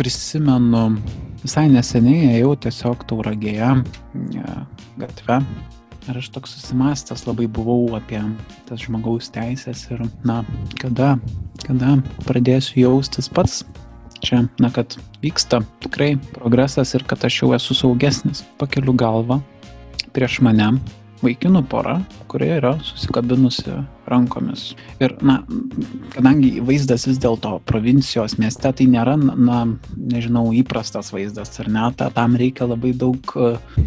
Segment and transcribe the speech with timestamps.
[0.00, 0.86] prisimenu,
[1.42, 3.74] visai neseniai ėjau tiesiog tauragėje
[5.00, 5.40] gatve
[6.08, 8.20] ir aš toks susimastęs labai buvau apie
[8.68, 10.40] tas žmogaus teisės ir, na,
[10.80, 11.12] kada,
[11.66, 13.60] kada pradėsiu jaustis pats
[14.24, 18.42] čia, na, kad vyksta tikrai progresas ir kad aš jau esu saugesnis.
[18.60, 19.40] Pakeliu galvą
[20.16, 20.72] prieš mane
[21.24, 21.98] vaikinų pora,
[22.30, 23.74] kurie yra susikabinusi
[24.10, 24.70] rankomis.
[25.02, 25.40] Ir, na,
[26.14, 29.62] kadangi vaizdas vis dėlto provincijos mieste, tai nėra, na,
[29.96, 33.34] nežinau, įprastas vaizdas, ar ne, ta, tam reikia labai daug,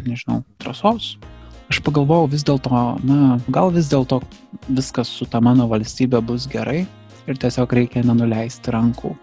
[0.04, 1.16] nežinau, drąsos.
[1.72, 4.22] Aš pagalvojau vis dėlto, na, gal vis dėlto
[4.70, 6.84] viskas su ta mano valstybė bus gerai
[7.28, 9.16] ir tiesiog reikia nenuleisti rankų.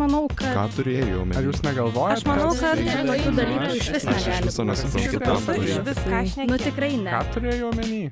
[0.00, 0.52] Manau, kad...
[0.56, 1.36] Ką turėjau omeny?
[1.40, 2.18] Ar jūs negalvojate?
[2.20, 4.48] Aš manau, kad tokių dalykų iš vis Aš negali.
[4.50, 5.84] viso nesuprantu, ką Iš turėjau.
[5.90, 6.50] viską šneki.
[6.52, 7.10] Nu tikrai ne.
[7.16, 8.02] Ką turėjau omeny?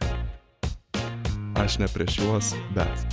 [1.65, 3.07] Aš ne prieš juos, bet.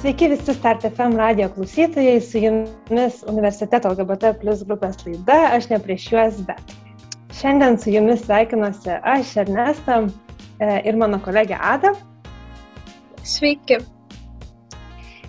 [0.00, 5.78] Sveiki visi Start FM radio klausytojai, su jumis universiteto LGBT plus grupės laida, aš ne
[5.86, 6.74] prieš juos, bet.
[7.36, 11.90] Šiandien su jumis sveikinuosi aš, Ernesta e, ir mano kolegė Ada.
[13.26, 13.76] Sveiki.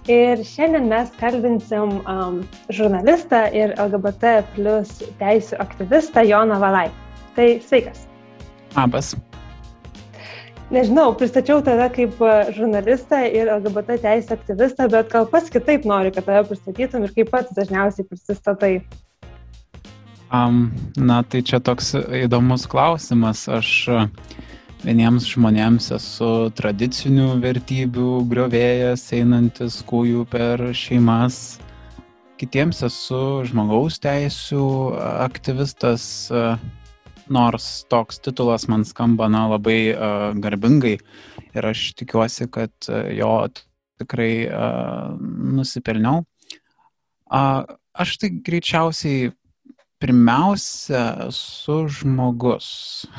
[0.07, 2.37] Ir šiandien mes kalbinsim um,
[2.71, 6.85] žurnalistą ir LGBT plus teisų aktyvistą Joną Valai.
[7.35, 8.05] Tai sveikas.
[8.77, 9.09] Labas.
[10.71, 16.15] Nežinau, pristačiau tave kaip e, žurnalistą ir LGBT teisų aktyvistą, bet gal pats kitaip noriu,
[16.15, 18.71] kad tave pristatytum ir kaip pats dažniausiai prisistatai.
[20.27, 23.45] Um, na, tai čia toks įdomus klausimas.
[23.47, 24.09] Aš uh,
[24.83, 31.61] vieniems žmonėms esu tradicinių vertybių griovėjas, einantis kūjų per šeimas.
[32.37, 34.65] Kitiems esu žmogaus teisų
[34.99, 36.59] aktyvistas, uh,
[37.31, 40.97] nors toks titulas man skamba na, labai uh, garbingai
[41.55, 43.31] ir aš tikiuosi, kad uh, jo
[44.03, 45.15] tikrai uh,
[45.55, 46.25] nusipelniau.
[47.31, 47.63] Uh,
[47.95, 49.31] aš tai greičiausiai
[50.01, 52.67] pirmiausia esu žmogus,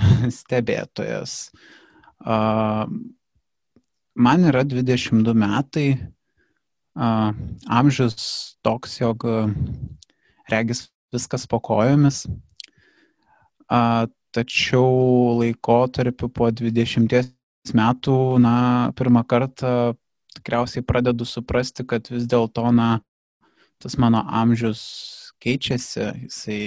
[0.40, 1.38] stebėtojas.
[4.18, 5.88] Man yra 22 metai,
[6.98, 9.26] amžius toks, jog
[10.50, 12.24] regis viskas po kojomis.
[14.38, 18.56] Tačiau laikotarpiu po 20 metų, na,
[18.96, 19.94] pirmą kartą
[20.36, 23.00] tikriausiai pradedu suprasti, kad vis dėlto, na,
[23.82, 24.82] tas mano amžius
[25.42, 26.62] keičiasi, jisai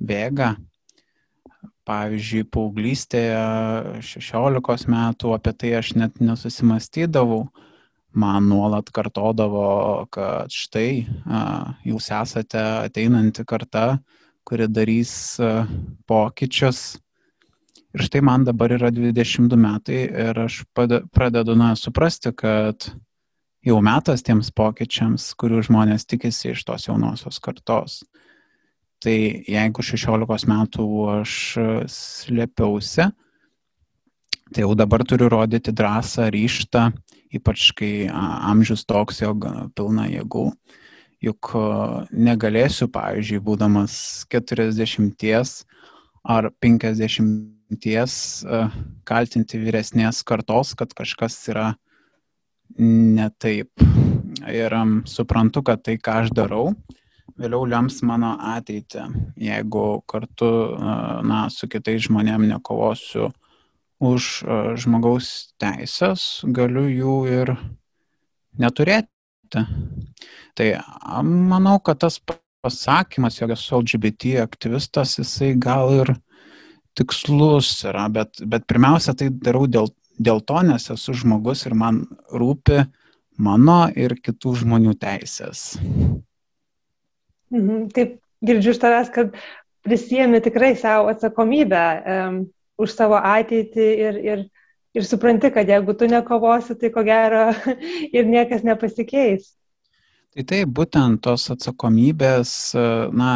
[0.00, 0.54] bėga.
[1.88, 7.48] Pavyzdžiui, paauglystėje 16 metų apie tai aš net nesusimastydavau.
[8.10, 11.06] Man nuolat kartodavo, kad štai
[11.86, 14.00] jūs esate ateinanti karta,
[14.46, 15.12] kuri darys
[16.10, 16.98] pokyčius.
[17.94, 22.90] Ir štai man dabar yra 22 metai ir aš pradedu na, suprasti, kad
[23.66, 28.00] jau metas tiems pokyčiams, kurių žmonės tikisi iš tos jaunosios kartos.
[29.00, 29.16] Tai
[29.48, 30.86] jeigu 16 metų
[31.20, 31.34] aš
[31.88, 33.08] slėpiausi,
[34.50, 36.90] tai jau dabar turiu rodyti drąsą, ryštą,
[37.32, 39.46] ypač kai amžius toks, jog
[39.76, 40.50] pilna jėgų.
[41.20, 41.52] Juk
[42.16, 45.64] negalėsiu, pavyzdžiui, būdamas 40
[46.24, 48.16] ar 50
[49.08, 51.74] kaltinti vyresnės kartos, kad kažkas yra
[52.80, 53.70] ne taip.
[54.48, 56.70] Ir um, suprantu, kad tai, ką aš darau,
[57.40, 59.04] vėliau lems mano ateitį.
[59.40, 63.30] Jeigu kartu, uh, na, su kitais žmonėm nekovosiu
[64.00, 67.54] už uh, žmogaus teisės, galiu jų ir
[68.60, 69.66] neturėti.
[70.56, 70.68] Tai
[71.26, 72.20] manau, kad tas
[72.64, 76.14] pasakymas, jog esu LGBT aktyvistas, jisai gal ir
[76.98, 79.90] tikslus yra, bet, bet pirmiausia, tai darau dėl
[80.20, 82.84] dėl to, nes esu žmogus ir man rūpi
[83.40, 85.78] mano ir kitų žmonių teisės.
[87.50, 89.36] Mhm, taip, girdžiu iš tavęs, kad
[89.86, 92.40] prisijėmi tikrai savo atsakomybę um,
[92.80, 94.44] už savo ateitį ir, ir,
[94.96, 97.48] ir supranti, kad jeigu tu nekovosi, tai ko gero
[98.16, 99.54] ir niekas nepasikeis.
[100.30, 102.50] Tai taip, būtent tos atsakomybės,
[103.18, 103.30] na,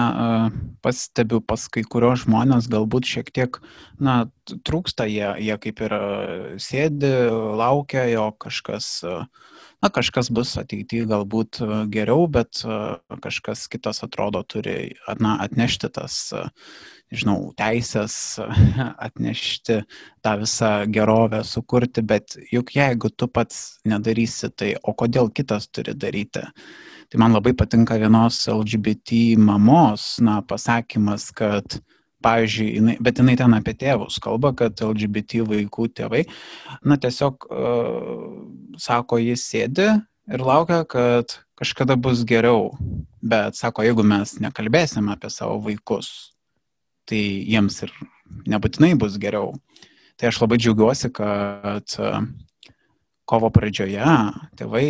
[0.78, 3.58] pastebiu pas kai kurios žmonės, galbūt šiek tiek,
[3.98, 5.94] na, trūksta, jie, jie kaip ir
[6.62, 7.10] sėdi,
[7.58, 8.92] laukia, jo kažkas,
[9.84, 11.60] na, kažkas bus ateityje galbūt
[11.92, 12.62] geriau, bet
[13.24, 16.16] kažkas kitas atrodo turi na, atnešti tas,
[17.12, 18.16] nežinau, teisės,
[19.08, 19.82] atnešti
[20.24, 25.92] tą visą gerovę, sukurti, bet juk jeigu tu pats nedarysi, tai o kodėl kitas turi
[25.92, 26.46] daryti?
[27.12, 31.76] Tai man labai patinka vienos LGBT mamos, na, pasakymas, kad
[32.24, 36.24] pavyzdžiui, jinai, bet jinai ten apie tėvus kalba, kad LGBT vaikų tėvai,
[36.86, 38.28] na tiesiog, uh,
[38.80, 42.72] sako, jis sėdi ir laukia, kad kažkada bus geriau.
[43.24, 46.10] Bet sako, jeigu mes nekalbėsim apie savo vaikus,
[47.08, 47.92] tai jiems ir
[48.50, 49.52] nebūtinai bus geriau.
[50.20, 52.24] Tai aš labai džiaugiuosi, kad uh,
[53.28, 54.16] kovo pradžioje
[54.58, 54.88] tėvai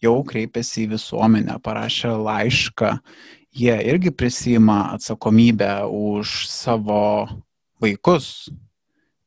[0.00, 2.94] jau kreipėsi į visuomenę, parašė laišką
[3.52, 7.28] jie irgi prisima atsakomybę už savo
[7.80, 8.50] vaikus.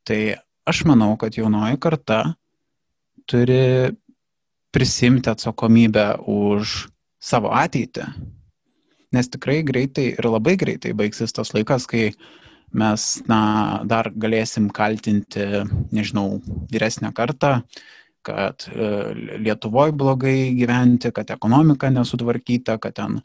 [0.04, 0.36] Tai
[0.66, 2.34] aš manau, kad jaunoji karta
[3.26, 3.92] turi
[4.72, 6.88] prisimti atsakomybę už
[7.20, 8.08] savo ateitį.
[9.14, 12.10] Nes tikrai greitai ir labai greitai baigsis tas laikas, kai
[12.74, 13.40] mes na,
[13.86, 15.44] dar galėsim kaltinti,
[15.94, 16.40] nežinau,
[16.72, 17.60] vyresnę kartą,
[18.24, 18.88] kad e,
[19.44, 23.20] Lietuvoje blogai gyventi, kad ekonomika nesutvarkyta, kad ten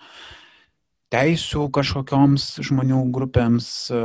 [1.14, 4.02] teisių kažkokioms žmonių grupėms e,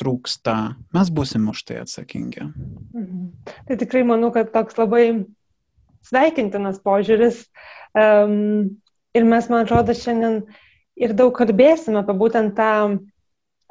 [0.00, 0.56] trūksta,
[0.94, 2.48] mes būsim už tai atsakingi.
[2.96, 3.28] Mhm.
[3.68, 5.04] Tai tikrai manau, kad toks labai
[6.08, 7.44] sveikintinas požiūris.
[7.98, 8.80] Um,
[9.16, 10.42] ir mes, man atrodo, šiandien
[10.98, 12.98] ir daug kalbėsime apie būtent tą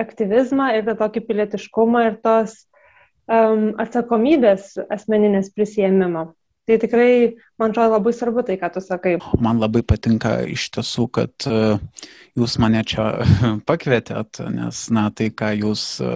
[0.02, 2.56] aktyvizmą ir tą tokį pilietiškumą ir tos
[3.28, 6.30] um, atsakomybės asmeninės prisėmimo.
[6.68, 7.12] Tai tikrai,
[7.56, 9.14] man atrodo, labai svarbu tai, ką tu sakai.
[9.40, 11.78] Man labai patinka iš tiesų, kad e,
[12.36, 13.06] jūs mane čia
[13.70, 16.12] pakvietėt, nes, na, tai, ką jūs e,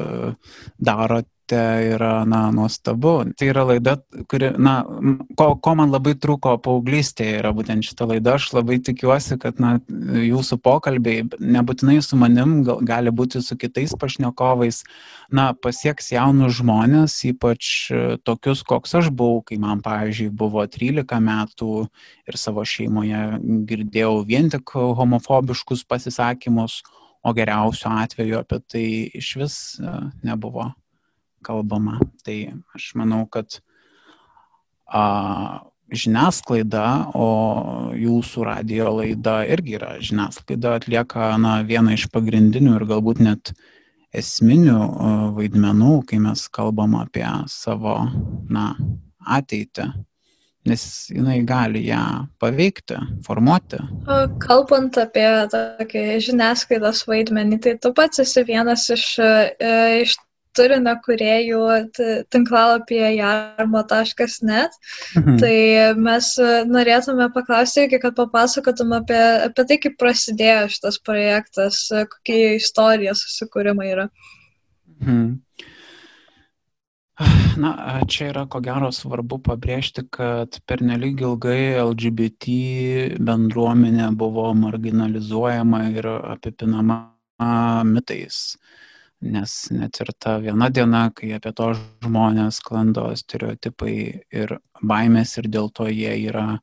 [0.75, 3.25] darot, projekte yra, na, nuostabu.
[3.37, 4.83] Tai yra laida, kuri, na,
[5.37, 8.35] ko, ko man labai trūko paauglystėje, yra būtent šita laida.
[8.35, 13.93] Aš labai tikiuosi, kad, na, jūsų pokalbiai, nebūtinai su manim, gal, gali būti su kitais
[13.99, 14.83] pašnekovais,
[15.31, 17.91] na, pasieks jaunus žmonės, ypač
[18.23, 21.85] tokius, koks aš buvau, kai man, pavyzdžiui, buvo 13 metų
[22.27, 26.81] ir savo šeimoje girdėjau vien tik homofobiškus pasisakymus,
[27.21, 28.85] o geriausiu atveju apie tai
[29.19, 29.55] iš vis
[30.25, 30.71] nebuvo
[31.45, 31.99] kalbama.
[32.25, 32.37] Tai
[32.75, 33.59] aš manau, kad
[34.87, 35.03] a,
[35.91, 36.85] žiniasklaida,
[37.17, 37.27] o
[37.97, 43.53] jūsų radio laida irgi yra žiniasklaida, atlieka na, vieną iš pagrindinių ir galbūt net
[44.15, 44.79] esminių
[45.37, 47.97] vaidmenų, kai mes kalbam apie savo
[48.51, 48.71] na,
[49.21, 49.87] ateitį,
[50.67, 52.01] nes jinai gali ją
[52.41, 53.79] paveikti, formuoti.
[54.43, 59.71] Kalbant apie tokį žiniasklaidos vaidmenį, tai tu pats esi vienas iš, e,
[60.03, 60.17] iš
[60.57, 61.61] turinio kuriejų
[62.33, 64.79] tinklalapyje jarmo.net.
[65.19, 65.37] Mhm.
[65.41, 65.55] Tai
[65.99, 72.41] mes e, norėtume paklausti kad papasakotum apie, apie tai, kaip prasidėjo šitas projektas, e, kokie
[72.57, 74.09] istorija susikūrimai yra.
[74.99, 75.39] Mhm.
[77.61, 77.71] Na,
[78.09, 82.55] čia yra ko gero svarbu pabrėžti, kad pernelyg ilgai LGBT
[83.21, 86.97] bendruomenė buvo marginalizuojama ir apipinama
[87.85, 88.55] mitais.
[88.55, 88.81] Uh,
[89.21, 91.71] nes net ir ta viena diena, kai apie to
[92.05, 93.95] žmonės klando stereotipai
[94.33, 96.61] ir baimės ir dėl to jie yra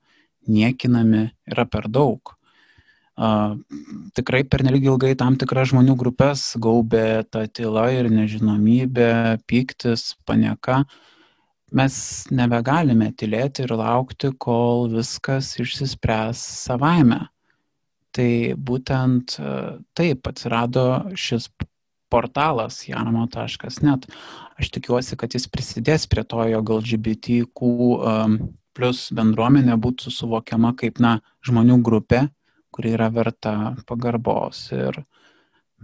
[0.48, 2.34] niekinami, yra per daug.
[3.18, 3.58] Uh,
[4.14, 10.84] tikrai per nelik ilgai tam tikras žmonių grupės gaubė ta tyla ir nežinomybė, piktis, panieka.
[11.74, 11.96] Mes
[12.30, 17.26] nebegalime tylėti ir laukti, kol viskas išsispręs savaime.
[18.14, 19.36] Tai būtent
[19.98, 21.50] taip atsirado šis
[22.10, 24.06] portalas janamo.net.
[24.58, 28.38] Aš tikiuosi, kad jis prisidės prie to, jog LGBTQ um,
[28.74, 32.26] plus bendruomenė būtų suvokiama kaip, na, žmonių grupė,
[32.74, 35.02] kuri yra verta pagarbos ir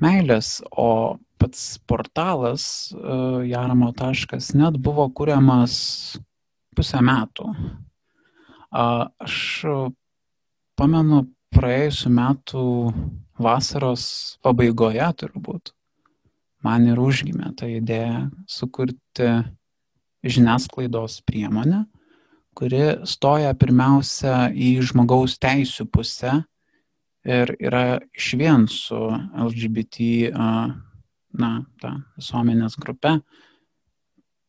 [0.02, 2.66] meilės, o pats portalas
[2.96, 5.76] uh, janamo.net buvo kuriamas
[6.74, 7.52] pusę metų.
[8.74, 9.36] Aš
[10.74, 11.20] pamenu
[11.54, 12.64] praėjusiu metu
[13.38, 14.06] vasaros
[14.42, 15.70] pabaigoje turbūt
[16.64, 19.28] man ir užgimė ta idėja sukurti
[20.24, 21.84] žiniasklaidos priemonę,
[22.56, 26.38] kuri stoja pirmiausia į žmogaus teisų pusę
[27.24, 29.00] ir yra iš vien su
[29.44, 30.30] LGBT
[31.34, 33.18] na, ta visuomenės grupe.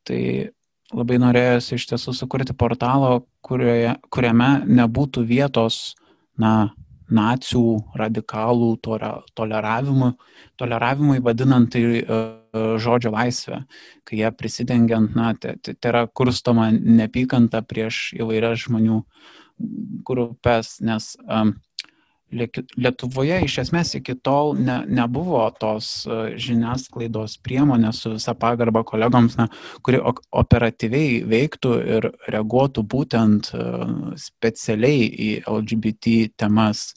[0.05, 0.21] Tai
[0.93, 5.95] labai norėjosi iš tiesų sukurti portalą, kurioje, kuriame nebūtų vietos,
[6.37, 6.75] na,
[7.11, 10.11] nacijų radikalų toleravimui,
[10.57, 12.19] toleravimui vadinant tai e,
[12.81, 13.61] žodžio laisvę,
[14.07, 19.01] kai jie prisidengiant, na, tai, tai yra kurstoma nepykanta prieš įvairias žmonių
[20.05, 21.55] grupės, nes um,
[22.33, 29.37] Lietuvoje iš esmės iki tol ne, nebuvo tos e, žiniasklaidos priemonės su visa pagarba kolegoms,
[29.37, 29.45] na,
[29.85, 33.67] kuri operatyviai veiktų ir reaguotų būtent e,
[34.17, 36.95] specialiai į LGBT temas.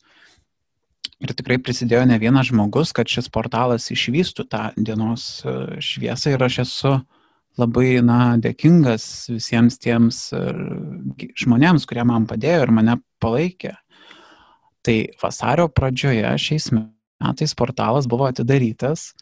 [1.20, 6.47] Ir tikrai prisidėjo ne vienas žmogus, kad šis portalas išvystų tą dienos e, šviesą ir
[6.49, 6.94] aš esu
[7.61, 10.23] labai, na, dėkingas visiems tiems
[11.37, 13.76] žmonėms, kurie man padėjo ir mane palaikė.
[14.87, 19.12] Tai vasario pradžioje šiais metais portalas buvo atidarytas,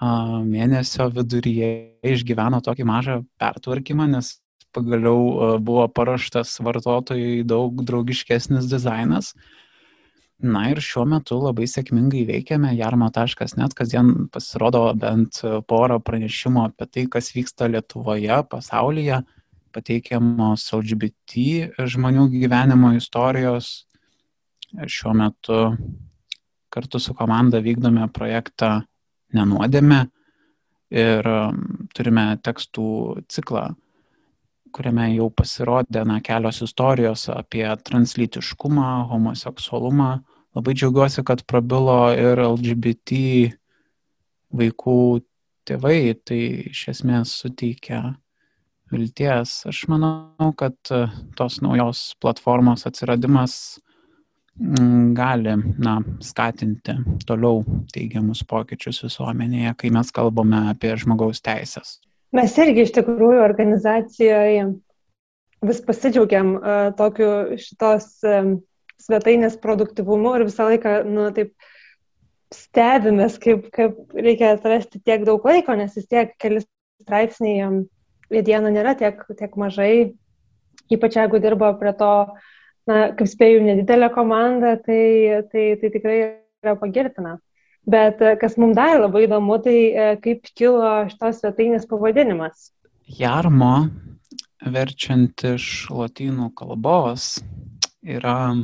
[0.00, 1.70] mėnesio viduryje
[2.04, 4.36] išgyveno tokį mažą pertvarkymą, nes
[4.76, 9.32] pagaliau buvo paruoštas vartotojui daug draugiškesnis dizainas.
[10.36, 17.06] Na ir šiuo metu labai sėkmingai veikiame jarmo.net, kasdien pasirodo bent porą pranešimų apie tai,
[17.08, 19.22] kas vyksta Lietuvoje, pasaulyje,
[19.72, 23.85] pateikiamos LGBT žmonių gyvenimo istorijos,
[24.86, 25.60] šiuo metu
[26.72, 28.82] kartu su komanda vykdome projektą
[29.34, 30.04] Nenuodėme
[30.94, 32.88] ir um, turime tekstų
[33.32, 33.64] ciklą,
[34.76, 40.10] kuriame jau pasirodė na, kelios istorijos apie translytiškumą, homoseksualumą.
[40.56, 43.18] Labai džiaugiuosi, kad prabilo ir LGBT
[44.56, 45.00] vaikų
[45.66, 48.14] tėvai, tai iš esmės suteikia
[48.92, 49.58] vilties.
[49.68, 50.78] Aš manau, kad
[51.36, 53.80] tos naujos platformos atsiradimas
[55.12, 56.94] gali na, skatinti
[57.28, 57.60] toliau
[57.92, 61.98] teigiamus pokyčius visuomenėje, kai mes kalbame apie žmogaus teisės.
[62.36, 64.64] Mes irgi iš tikrųjų organizacijoje
[65.66, 68.56] vis pasidžiaugiam uh, tokiu šitos um,
[69.00, 71.52] svetainės produktivumu ir visą laiką, nu, taip
[72.54, 76.64] stebimės, kaip, kaip reikia atrasti tiek daug laiko, nes vis tiek kelis
[77.04, 77.84] straipsniai
[78.32, 80.16] į dieną nėra tiek, tiek mažai,
[80.92, 82.44] ypač jeigu dirba prie to uh,
[82.90, 86.16] na, kaip spėjau, nedidelė komanda, tai, tai, tai tikrai
[86.64, 87.36] yra pagirtina.
[87.86, 92.70] Bet e, kas mums dar labai įdomu, tai e, kaip kilo šitos svetainės pavadinimas.
[93.06, 93.86] Jarmo,
[94.74, 97.36] verčiant iš lotynų kalbos,
[98.02, 98.56] yra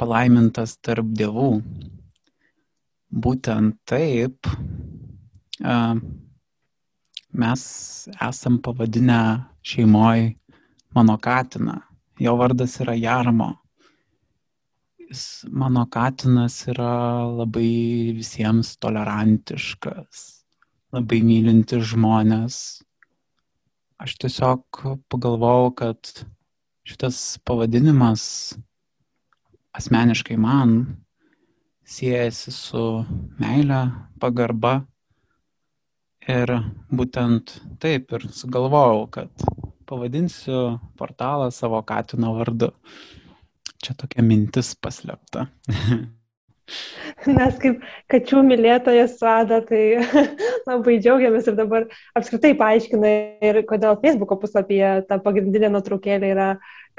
[0.00, 1.50] palaimintas tarp dievų.
[3.10, 5.76] Būtent taip e,
[7.36, 7.62] mes
[8.16, 9.20] esam pavadinę
[9.60, 10.34] šeimoje
[10.96, 11.82] mano katiną
[12.20, 13.54] jo vardas yra Jarmo.
[15.00, 20.20] Jis, mano katinas yra labai visiems tolerantiškas,
[20.94, 22.58] labai mylintis žmonės.
[24.00, 26.12] Aš tiesiog pagalvojau, kad
[26.86, 28.22] šitas pavadinimas
[29.76, 30.76] asmeniškai man
[31.90, 32.84] siejasi su
[33.40, 33.80] meile,
[34.22, 34.80] pagarba.
[36.30, 36.52] Ir
[36.92, 39.46] būtent taip ir sugalvojau, kad
[39.90, 42.70] pavadinsiu portalą savo katino vardu.
[43.80, 45.48] Čia tokia mintis paslėpta.
[47.26, 47.82] Mes kaip
[48.12, 50.00] kačių mylėtojas suada, tai
[50.68, 53.10] labai džiaugiamės ir dabar apskritai paaiškina
[53.50, 56.48] ir kodėl Facebook'o puslapyje ta pagrindinė nuotraukėlė yra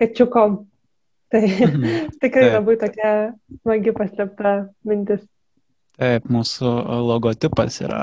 [0.01, 0.49] kačiuko.
[1.31, 2.09] Tai mhm.
[2.19, 3.09] tikrai labai tokia
[3.61, 4.49] smagi paslėpta
[4.83, 5.21] mintis.
[6.01, 6.69] Taip, mūsų
[7.05, 8.01] logotipas yra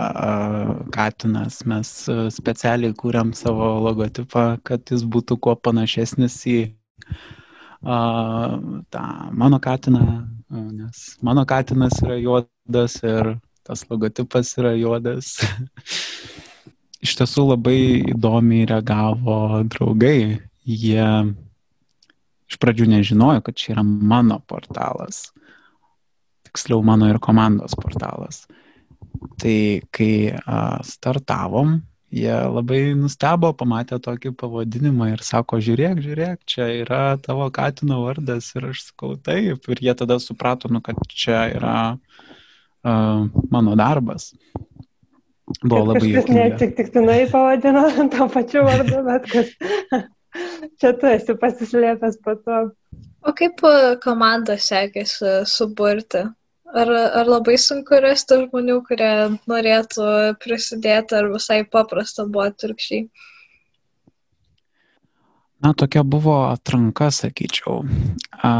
[0.94, 1.64] katinas.
[1.66, 1.88] Mes
[2.30, 6.58] specialiai kūrėm savo logotipą, kad jis būtų kuo panašesnis į
[7.82, 9.02] tą
[9.40, 10.04] mano katiną,
[10.76, 13.32] nes mano katinas yra juodas ir
[13.66, 15.32] tas logotipas yra juodas.
[17.02, 17.80] Iš tiesų labai
[18.14, 20.38] įdomiai reagavo draugai.
[20.62, 21.10] Jie
[22.46, 25.32] iš pradžių nežinojo, kad čia yra mano portalas
[26.58, 28.46] tiksliau mano ir komandos portalas.
[29.38, 31.78] Tai kai a, startavom,
[32.10, 38.50] jie labai nustebo, pamatė tokį pavadinimą ir sako, žiūrėk, žiūrėk, čia yra tavo katino vardas
[38.56, 39.68] ir aš sakau taip.
[39.68, 41.78] Ir jie tada suprato, nu, kad čia yra
[42.82, 42.92] a,
[43.50, 44.32] mano darbas.
[45.62, 46.34] Buvo labai įdomu.
[46.36, 49.54] Neatsitiktinai pavadino tą pačiu vardu, bet kas
[50.82, 52.66] čia tu esi pasislėpęs po to.
[53.26, 53.62] O kaip
[54.04, 56.28] komanda sekėsi suburti?
[56.68, 59.12] Ar, ar labai sunku rasti žmonių, kurie
[59.48, 60.08] norėtų
[60.42, 63.06] prisidėti, ar visai paprasta buvo atvirkščiai?
[65.64, 67.80] Na, tokia buvo atranka, sakyčiau.
[68.44, 68.52] A,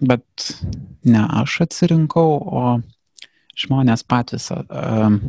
[0.00, 0.46] bet
[1.04, 2.64] ne aš atsirinkau, o
[3.58, 4.62] žmonės patys, a,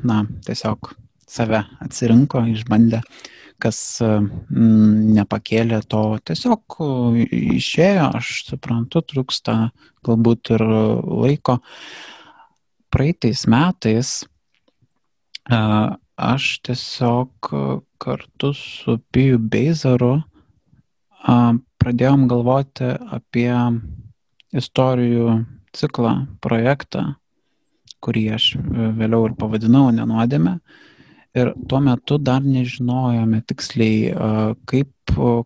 [0.06, 0.94] na, tiesiog
[1.28, 3.02] save atsirinko, išbandė.
[3.02, 6.78] A, kas mm, nepakėlė to, tiesiog
[7.30, 9.56] išėjo, aš suprantu, trūksta
[10.06, 11.60] galbūt ir laiko.
[12.92, 14.18] Praeitais metais
[15.52, 17.54] aš tiesiog
[18.02, 20.18] kartu su Piju Beizaru
[21.82, 23.54] pradėjom galvoti apie
[24.52, 25.42] istorijų
[25.78, 27.16] ciklą, projektą,
[28.02, 28.56] kurį aš
[28.98, 30.60] vėliau ir pavadinau nenuodėme.
[31.32, 34.12] Ir tuo metu dar nežinojome tiksliai,
[34.68, 34.92] kaip,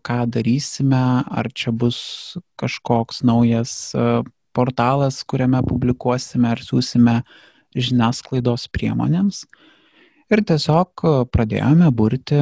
[0.02, 1.98] ką darysime, ar čia bus
[2.58, 3.94] kažkoks naujas
[4.56, 7.20] portalas, kuriame publikuosime ar siūsime
[7.76, 9.44] žiniasklaidos priemonėms.
[10.32, 12.40] Ir tiesiog pradėjome burti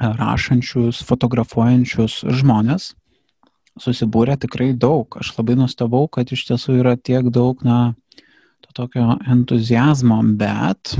[0.00, 2.94] rašančius, fotografuojančius žmonės.
[3.80, 5.20] Susibūrė tikrai daug.
[5.20, 7.92] Aš labai nustebau, kad iš tiesų yra tiek daug, na,
[8.76, 10.94] tokio entuzijazmo, bet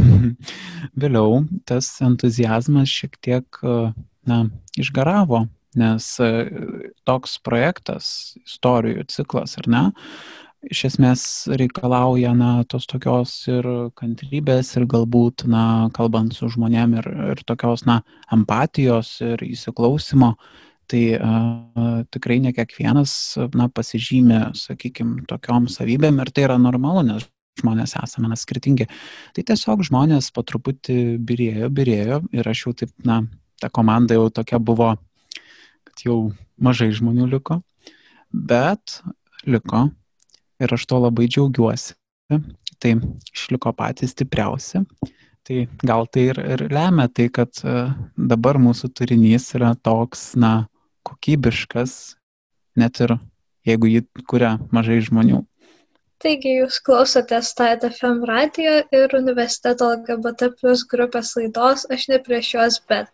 [1.03, 3.63] vėliau tas entuzijazmas šiek tiek,
[4.29, 4.45] na,
[4.79, 5.47] išgaravo,
[5.81, 6.09] nes
[7.09, 8.07] toks projektas,
[8.45, 9.85] istorijų ciklas, ar ne,
[10.71, 11.23] iš esmės
[11.59, 13.67] reikalauja, na, tos tokios ir
[13.99, 18.03] kantrybės, ir galbūt, na, kalbant su žmonėm, ir, ir tokios, na,
[18.35, 20.35] empatijos ir įsiklausimo.
[20.93, 23.13] Tai uh, tikrai ne kiekvienas,
[23.57, 27.25] na, pasižymė, sakykime, tokiom savybėm ir tai yra normalu, nes
[27.61, 28.89] žmonės esame na, skirtingi.
[29.37, 33.23] Tai tiesiog žmonės po truputį birėjo, birėjo ir aš jau taip, na,
[33.61, 34.95] ta komanda jau tokia buvo,
[35.89, 36.19] kad jau
[36.63, 37.61] mažai žmonių liko,
[38.33, 39.01] bet
[39.45, 39.89] liko
[40.63, 41.97] ir aš to labai džiaugiuosi.
[42.83, 42.93] Tai
[43.35, 44.81] išliko patys stipriausi.
[45.43, 47.73] Tai gal tai ir, ir lemia tai, kad e,
[48.15, 50.69] dabar mūsų turinys yra toks, na,
[51.07, 52.15] kokybiškas,
[52.79, 53.17] net ir
[53.67, 55.43] jeigu jį kuria mažai žmonių.
[56.23, 62.51] Taigi jūs klausotės State FM radio ir universiteto LGBT plus grupės laidos Aš ne prieš
[62.55, 63.09] juos, bet.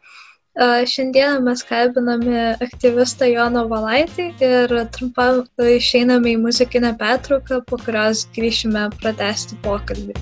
[0.92, 5.44] Šiandieną mes kalbiname aktyvistą Joną Valaitį ir trumpam
[5.76, 10.18] išeiname į muzikinę pertrauką, po kurios grįšime pratesti pokalbį.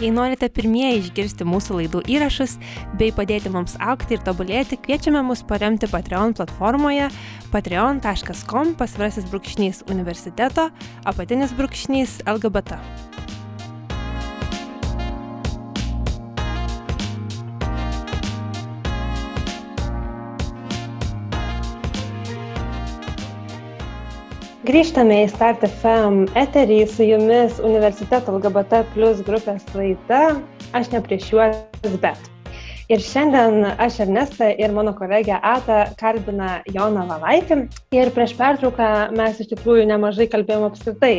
[0.00, 2.54] Jei norite pirmieji išgirsti mūsų laidų įrašus
[2.96, 7.10] bei padėti mums aukti ir tobulėti, kviečiame mus paremti Patreon platformoje
[7.52, 10.70] patreon.com pasvirasis brūkšnys universiteto
[11.04, 12.80] apatinis brūkšnys LGBT.
[24.60, 30.34] Grįžtame į Start FM eterį su jumis universiteto LGBT plus grupės laida
[30.76, 31.62] Aš ne prieš juos,
[32.02, 32.28] bet.
[32.92, 37.60] Ir šiandien aš Ernesta ir mano kolegė Ata kalbina Joną Valaitį.
[37.96, 41.14] Ir prieš pertrauką mes iš tikrųjų nemažai kalbėjome apskritai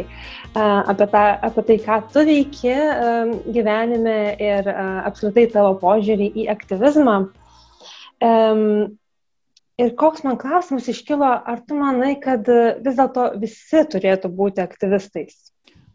[0.54, 2.77] apie, tą, apie tai, ką tu veiki
[3.58, 7.21] gyvenime ir apskritai tavo požiūrį į aktyvizmą.
[9.82, 12.46] Ir koks man klausimas iškilo, ar tu manai, kad
[12.86, 15.38] vis dėlto visi turėtų būti aktyvistais?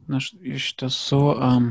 [0.07, 1.69] Na, aš, iš tiesų, um,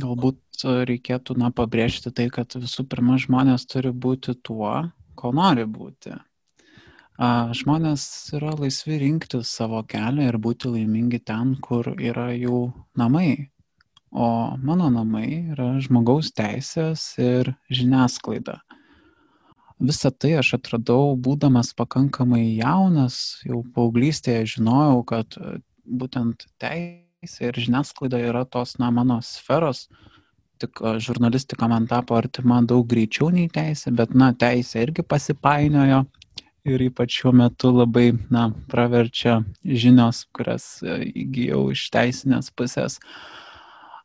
[0.00, 4.72] galbūt reikėtų na, pabrėžti tai, kad visų pirma žmonės turi būti tuo,
[5.20, 6.14] ko nori būti.
[7.16, 8.06] A, žmonės
[8.36, 13.50] yra laisvi rinkti savo kelią ir būti laimingi ten, kur yra jų namai.
[14.16, 14.28] O
[14.64, 18.62] mano namai yra žmogaus teisės ir žiniasklaida
[19.80, 27.60] visą tai aš atradau būdamas pakankamai jaunas, jau paauglystėje žinojau, kad e, būtent teisė ir
[27.66, 29.86] žiniasklaida yra tos, na, mano sferos,
[30.62, 36.04] tik e, žurnalistika man tapo artima daug greičiau nei teisė, bet, na, teisė irgi pasipainiojo
[36.66, 42.98] ir ypač šiuo metu labai, na, praverčia žinios, kurias e, įgyjau iš teisinės pusės.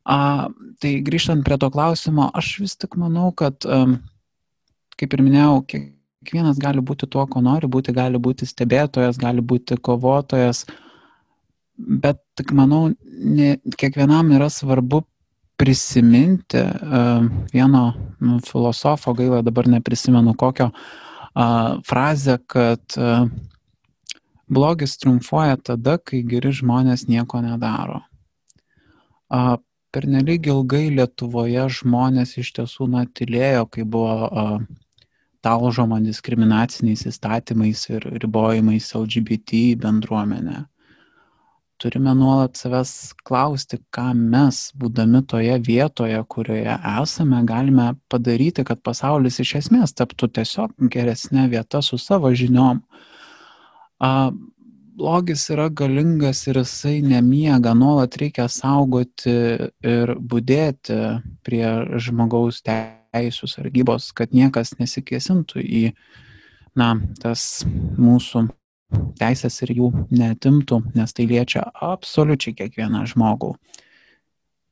[0.01, 0.49] A,
[0.81, 3.99] tai grįžtant prie to klausimo, aš vis tik manau, kad um,
[5.01, 9.79] kaip ir minėjau, kiekvienas gali būti tuo, ko nori būti, gali būti stebėtojas, gali būti
[9.81, 10.65] kovotojas,
[11.75, 15.01] bet tik manau, ne, kiekvienam yra svarbu
[15.61, 17.81] prisiminti uh, vieno
[18.19, 23.27] nu, filosofo, gaila dabar neprisimenu kokio, uh, frazę, kad uh,
[24.49, 28.01] blogis triumfuoja tada, kai geri žmonės nieko nedaro.
[29.31, 29.57] Uh,
[29.91, 34.57] per nelik ilgai Lietuvoje žmonės iš tiesų natilėjo, kai buvo uh,
[35.45, 40.65] talžoma diskriminaciniais įstatymais ir ribojimais LGBT bendruomenė.
[41.81, 42.91] Turime nuolat savęs
[43.25, 50.29] klausti, ką mes, būdami toje vietoje, kurioje esame, galime padaryti, kad pasaulis iš esmės taptų
[50.37, 52.83] tiesiog geresnė vieta su savo žiniom.
[53.97, 54.29] A,
[55.01, 59.37] blogis yra galingas ir jisai nemiega, nuolat reikia saugoti
[59.81, 61.01] ir būdėti
[61.41, 65.83] prie žmogaus teisės teisų sargybos, kad niekas nesikėsintų į,
[66.79, 68.47] na, tas mūsų
[69.19, 73.53] teisės ir jų netimtų, nes tai liečia absoliučiai kiekvieną žmogų.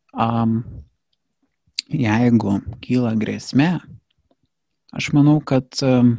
[0.09, 0.63] Um,
[1.89, 3.71] jeigu kyla grėsmė,
[4.95, 6.15] aš manau, kad um,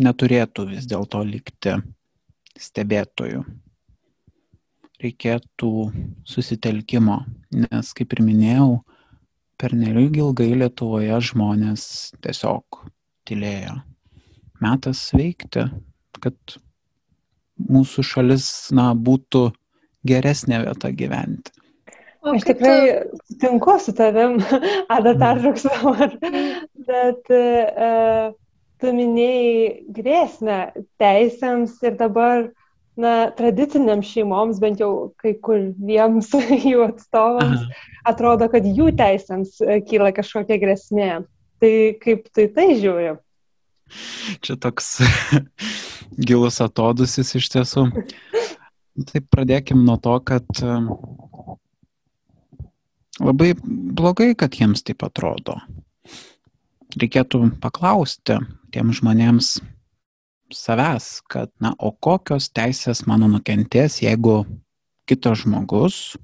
[0.00, 1.76] neturėtų vis dėlto likti
[2.58, 3.42] stebėtojų.
[5.02, 5.70] Reikėtų
[6.28, 7.24] susitelkimo,
[7.64, 8.76] nes, kaip ir minėjau,
[9.62, 11.84] per nelik ilgai Lietuvoje žmonės
[12.24, 12.82] tiesiog
[13.30, 13.76] tylėjo.
[14.62, 15.68] Metas veikti,
[16.22, 16.56] kad
[17.70, 19.50] mūsų šalis na, būtų
[20.08, 21.54] geresnė vieta gyventi.
[22.22, 23.20] O Aš tikrai tu...
[23.30, 24.40] sutinku su tavim,
[24.96, 26.16] Ada pertrauks dabar,
[26.90, 28.34] bet uh,
[28.82, 30.58] tu minėjai grėsmę
[31.02, 32.48] teisėms ir dabar,
[33.00, 36.32] na, tradiciniams šeimoms, bent jau kai kuriems
[36.70, 37.82] jų atstovams, Aha.
[38.12, 41.12] atrodo, kad jų teisėms e, kyla kažkokia grėsmė.
[41.62, 43.14] Tai kaip į tai žiūri?
[44.42, 44.96] Čia toks
[46.28, 47.86] gilus atodusis iš tiesų.
[49.08, 50.48] Tai pradėkim nuo to, kad
[53.20, 55.58] Labai blogai, kad jiems taip atrodo.
[56.96, 58.38] Reikėtų paklausti
[58.72, 59.58] tiem žmonėms
[60.56, 64.42] savęs, kad, na, o kokios teisės mano nukentės, jeigu
[65.08, 66.16] kitas žmogus,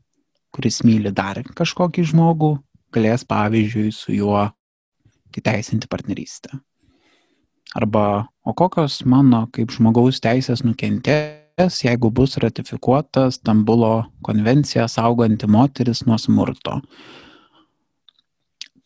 [0.54, 2.54] kuris myli dar kažkokį žmogų,
[2.94, 4.46] galės, pavyzdžiui, su juo
[5.38, 6.58] įteisinti partnerystę.
[7.76, 16.04] Arba, o kokios mano kaip žmogaus teisės nukentės, jeigu bus ratifikuota Stambulo konvencija sauganti moteris
[16.08, 16.78] nuo smurto.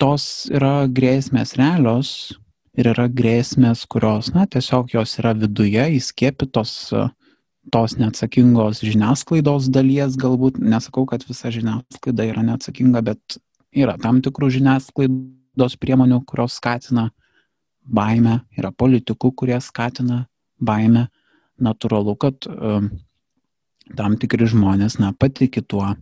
[0.03, 2.33] Tos yra grėsmės realios
[2.79, 6.73] ir yra grėsmės, kurios, na, tiesiog jos yra viduje įskiepytos
[7.71, 10.59] tos neatsakingos žiniasklaidos dalies, galbūt.
[10.59, 13.39] Nesakau, kad visa žiniasklaida yra neatsakinga, bet
[13.77, 17.11] yra tam tikrų žiniasklaidos priemonių, kurios skatina
[17.83, 20.25] baimę, yra politikų, kurie skatina
[20.59, 21.09] baimę.
[21.63, 22.89] Natūralu, kad um,
[23.95, 25.93] tam tikri žmonės, na, patikė tuo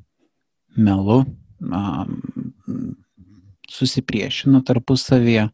[0.79, 1.25] melu,
[1.61, 2.15] um,
[3.69, 5.51] susipriešina tarpusavyje.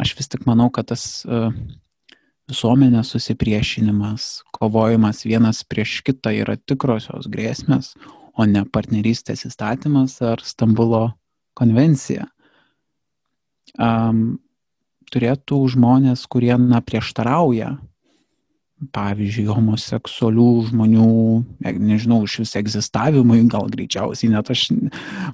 [0.00, 1.50] Aš vis tik manau, kad tas uh,
[2.50, 7.92] visuomenės susipriešinimas, kovojimas vienas prieš kitą yra tikrosios grėsmės,
[8.32, 11.10] o ne partnerystės įstatymas ar Stambulo
[11.58, 12.26] konvencija.
[13.76, 14.40] Um,
[15.12, 17.76] turėtų žmonės, kurie na, prieštarauja
[18.90, 21.08] pavyzdžiui, homoseksualių žmonių,
[21.62, 24.68] nežinau, iš vis egzistavimui, gal greičiausiai, net aš,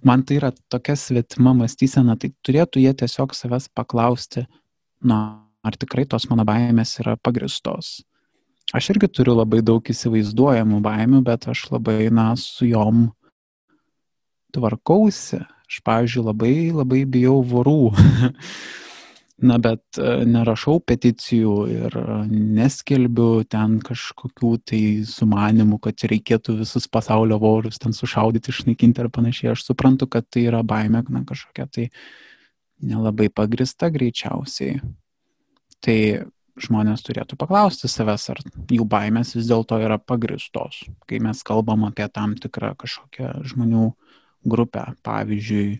[0.06, 4.44] man tai yra tokia svetima mąstysena, tai turėtų jie tiesiog savęs paklausti,
[5.00, 5.20] na,
[5.64, 7.98] ar tikrai tos mano baimės yra pagristos.
[8.76, 13.06] Aš irgi turiu labai daug įsivaizduojamų baimių, bet aš labai, na, su jom
[14.52, 15.40] tvarkausi.
[15.68, 17.80] Aš, pavyzdžiui, labai, labai bijau vorų.
[19.38, 21.96] na bet e, nerašau peticijų ir
[22.30, 29.52] neskelbiu ten kažkokių tai sumanimų, kad reikėtų visus pasaulio vorus ten sušaudyti, išnaikinti ir panašiai.
[29.52, 31.86] Aš suprantu, kad tai yra baime, na kažkokia tai
[32.82, 34.82] nelabai pagrista greičiausiai.
[35.86, 35.98] Tai
[36.58, 38.40] žmonės turėtų paklausti savęs, ar
[38.74, 40.82] jų baimės vis dėlto yra pagristos.
[41.06, 43.92] Kai mes kalbam apie tam tikrą kažkokią žmonių
[44.48, 45.78] grupę, pavyzdžiui,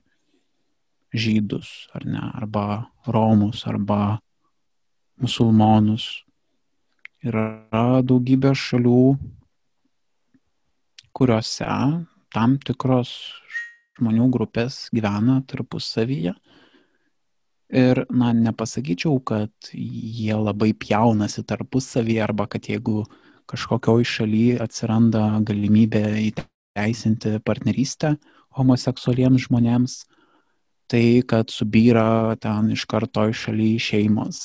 [1.14, 2.64] žydus, ar ne, arba
[3.06, 4.18] romus, arba
[5.20, 6.24] musulmonus.
[7.24, 9.02] Yra daugybė šalių,
[11.16, 11.66] kuriuose
[12.34, 13.14] tam tikros
[13.98, 16.36] žmonių grupės gyvena tarpusavyje.
[17.68, 23.02] Ir, na, nepasakyčiau, kad jie labai pjaunasi tarpusavyje arba kad jeigu
[23.48, 28.14] kažkokioj šalyje atsiranda galimybė įteisinti partnerystę
[28.56, 29.98] homoseksualiems žmonėms,
[30.88, 34.42] tai, kad subyra ten iš karto iš šaly šeimos.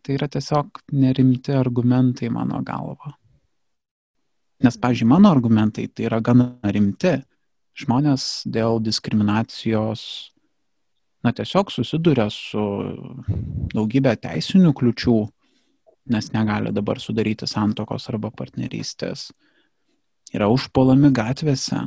[0.00, 3.12] Tai yra tiesiog nerimti argumentai mano galva.
[4.64, 7.18] Nes, pažiūrėjau, mano argumentai tai yra gana rimti.
[7.80, 10.02] Žmonės dėl diskriminacijos,
[11.24, 12.64] na, tiesiog susiduria su
[13.72, 15.16] daugybė teisinių kliučių,
[16.12, 19.30] nes negali dabar sudaryti santokos arba partnerystės.
[20.34, 21.80] Yra užpuolami gatvėse,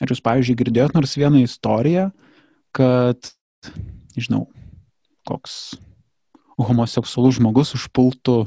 [0.00, 2.08] Ar jūs, pavyzdžiui, girdėjot nors vieną istoriją,
[2.76, 3.32] kad,
[4.16, 4.46] nežinau,
[5.28, 5.76] koks
[6.60, 8.38] homoseksualus žmogus užpultų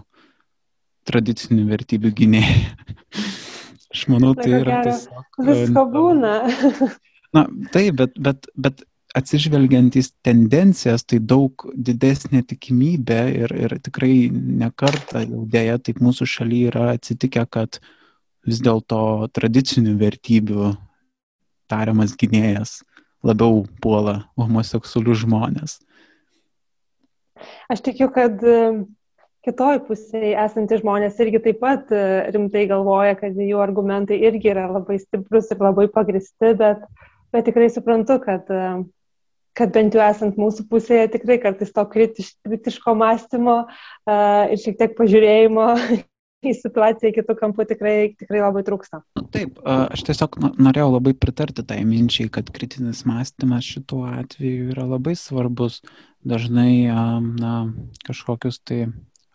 [1.10, 2.58] tradicinių vertybių gynėjai.
[3.94, 5.38] Aš manau, tai yra tiesiog.
[5.46, 6.34] Visko būna.
[7.34, 8.82] Na, taip, bet, bet, bet
[9.18, 16.28] atsižvelgiant į tendencijas, tai daug didesnė tikimybė ir, ir tikrai nekarta jau dėja taip mūsų
[16.30, 17.78] šalyje yra atsitikę, kad
[18.48, 20.72] vis dėlto tradicinių vertybių
[21.74, 22.80] tariamas gynėjas
[23.24, 25.80] labiau puola homoseksualius žmonės.
[27.72, 28.58] Aš tikiu, kad e,
[29.48, 32.04] kitoj pusėje esantys žmonės irgi taip pat e,
[32.36, 36.84] rimtai galvoja, kad jų argumentai irgi yra labai stiprus ir labai pagristi, bet,
[37.34, 38.84] bet tikrai suprantu, kad, e,
[39.58, 44.80] kad bent jau esant mūsų pusėje tikrai kartais to kritiš, kritiško mąstymo uh, ir šiek
[44.80, 45.68] tiek pažiūrėjimo
[46.50, 49.02] į situaciją kitų kampų tikrai, tikrai labai trūksta.
[49.34, 55.16] Taip, aš tiesiog norėjau labai pritarti tai minčiai, kad kritinis mąstymas šituo atveju yra labai
[55.20, 55.82] svarbus.
[56.24, 57.56] Dažnai na,
[58.08, 58.86] kažkokius tai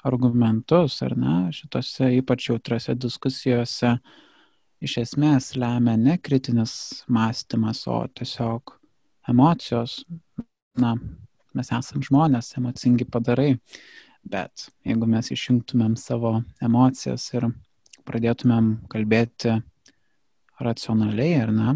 [0.07, 3.99] argumentus, ar ne, šitose ypač jautriose diskusijose
[4.85, 8.77] iš esmės lemia ne kritinis mąstymas, o tiesiog
[9.29, 10.05] emocijos.
[10.79, 10.95] Na,
[11.59, 13.57] mes esame žmonės, emocingi padarai,
[14.29, 17.49] bet jeigu mes išjungtumėm savo emocijas ir
[18.09, 19.59] pradėtumėm kalbėti
[20.63, 21.75] racionaliai, ar ne,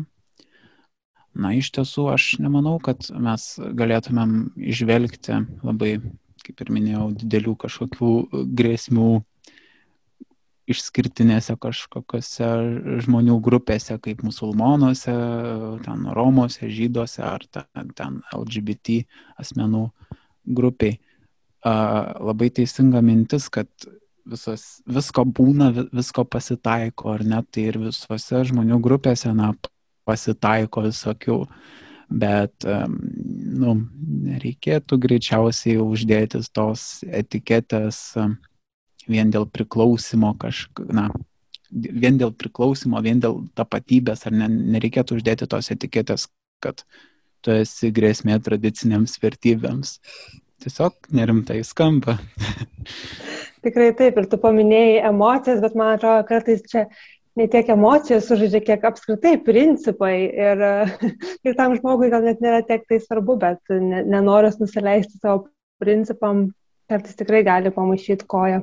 [1.34, 5.96] na, iš tiesų aš nemanau, kad mes galėtumėm išvelgti labai
[6.42, 8.12] kaip ir minėjau, didelių kažkokių
[8.58, 9.10] grėsmių
[10.72, 12.48] išskirtinėse kažkokiose
[13.04, 15.14] žmonių grupėse, kaip musulmonuose,
[15.84, 19.02] ten Romuose, žydose ar ten LGBT
[19.42, 19.88] asmenų
[20.46, 20.98] grupiai.
[21.62, 23.68] Labai teisinga mintis, kad
[24.26, 29.52] visos, visko būna, visko pasitaiko, ar net tai ir visose žmonių grupėse, na,
[30.08, 31.38] pasitaiko visokių
[32.12, 33.74] bet nu,
[34.26, 38.00] nereikėtų greičiausiai uždėti tos etiketės
[39.08, 41.08] vien dėl priklausimo kažką, na,
[41.72, 46.28] vien dėl priklausimo, vien dėl tapatybės, ar ne, nereikėtų uždėti tos etiketės,
[46.62, 46.84] kad
[47.42, 49.96] tu esi grėsmė tradicinėms vertybėms.
[50.62, 52.18] Tiesiog nerimtai skamba.
[53.62, 56.84] Tikrai taip, ir tu paminėjai emocijas, bet man atrodo, kartais čia
[57.38, 60.16] ne tiek emocijos sužaidžia, kiek apskritai principai.
[60.30, 60.64] Ir,
[61.46, 65.48] ir tam žmogui gal net nėra tiek tai svarbu, bet nenoras nusileisti savo
[65.82, 66.50] principam
[66.90, 68.62] kartais tikrai gali pamaišyti koją.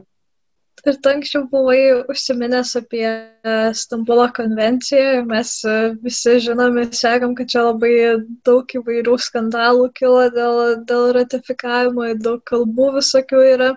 [0.87, 1.79] Ir tu anksčiau buvai
[2.11, 3.09] užsiminęs apie
[3.75, 5.51] Stambulo konvenciją ir mes
[6.05, 7.93] visi žinome, sekam, kad čia labai
[8.47, 13.71] daug įvairių skandalų kilo dėl, dėl ratifikavimo, daug kalbų visokių yra.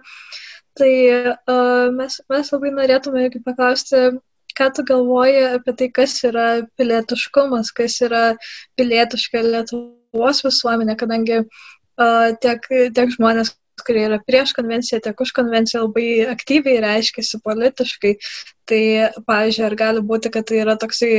[0.78, 0.92] Tai
[1.32, 4.04] uh, mes, mes labai norėtume irgi paklausti,
[4.56, 6.46] ką tu galvoji apie tai, kas yra
[6.80, 8.22] pilietiškumas, kas yra
[8.80, 13.52] pilietiška Lietuvos visuomenė, kadangi uh, tiek, tiek žmonės,
[13.86, 18.16] kurie yra prieš konvenciją, tiek už konvenciją labai aktyviai reiškiasi politiškai.
[18.70, 18.82] Tai,
[19.28, 21.12] pavyzdžiui, ar gali būti, kad tai yra toksai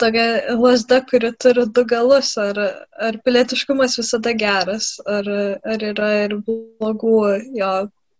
[0.00, 2.58] tokia lasda, kuri turi du galus, ar,
[3.00, 5.28] ar pilietiškumas visada geras, ar,
[5.64, 7.14] ar yra ir blogų
[7.58, 7.72] jo,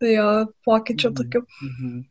[0.05, 0.31] jo
[0.69, 1.45] pokyčių tokių.
[1.63, 2.07] Mm -hmm.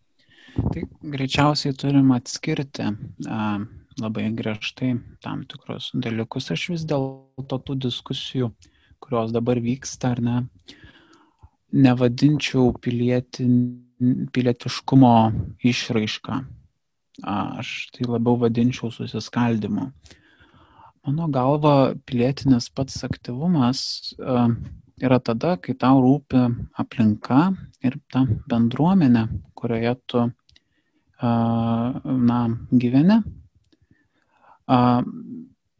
[0.73, 2.87] Tai greičiausiai turim atskirti
[3.29, 3.59] a,
[4.01, 6.51] labai griežtai tam tikrus dalykus.
[6.51, 8.51] Aš vis dėlto tų diskusijų,
[8.99, 10.37] kurios dabar vyksta, ar ne,
[11.73, 13.57] nevadinčiau pilietin,
[14.33, 15.15] pilietiškumo
[15.65, 16.39] išraišką.
[17.27, 19.89] Aš tai labiau vadinčiau susiskaldimu.
[21.07, 24.13] Mano galva, pilietinis pats aktyvumas
[25.01, 26.43] yra tada, kai tau rūpi
[26.77, 27.53] aplinka
[27.85, 29.27] ir ta bendruomenė,
[29.57, 30.25] kurioje tu
[31.21, 32.39] na,
[32.71, 33.21] gyveni.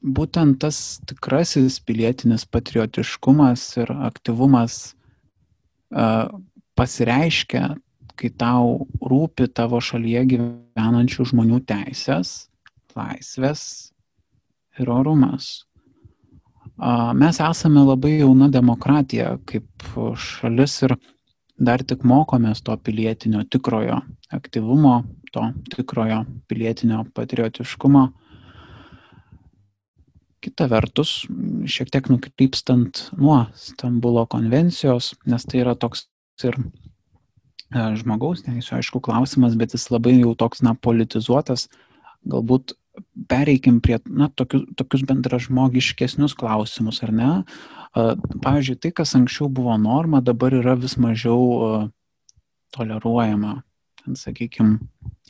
[0.08, 0.78] Būtent tas
[1.10, 4.97] tikrasis pilietinis patriotiškumas ir aktyvumas
[6.78, 7.76] pasireiškia,
[8.18, 12.50] kai tau rūpi tavo šalyje gyvenančių žmonių teisės,
[12.98, 13.64] laisvės
[14.82, 15.68] ir orumas.
[17.18, 19.88] Mes esame labai jauna demokratija kaip
[20.22, 20.98] šalis ir
[21.58, 24.02] dar tik mokomės to pilietinio tikrojo
[24.34, 25.00] aktyvumo,
[25.34, 28.04] to tikrojo pilietinio patriotiškumo.
[30.48, 31.26] Kita vertus,
[31.68, 36.06] šiek tiek nukrypstant nuo Stambulo konvencijos, nes tai yra toks
[36.48, 41.68] ir e, žmogaus teisų, aišku, klausimas, bet jis labai jau toks, na, politizuotas,
[42.24, 42.78] galbūt
[43.28, 47.32] pereikim prie, na, tokius, tokius bendražmogiškesnius klausimus, ar ne?
[47.98, 51.90] Pavyzdžiui, tai, kas anksčiau buvo norma, dabar yra vis mažiau
[52.76, 53.60] toleruojama.
[54.08, 54.80] Sakykime,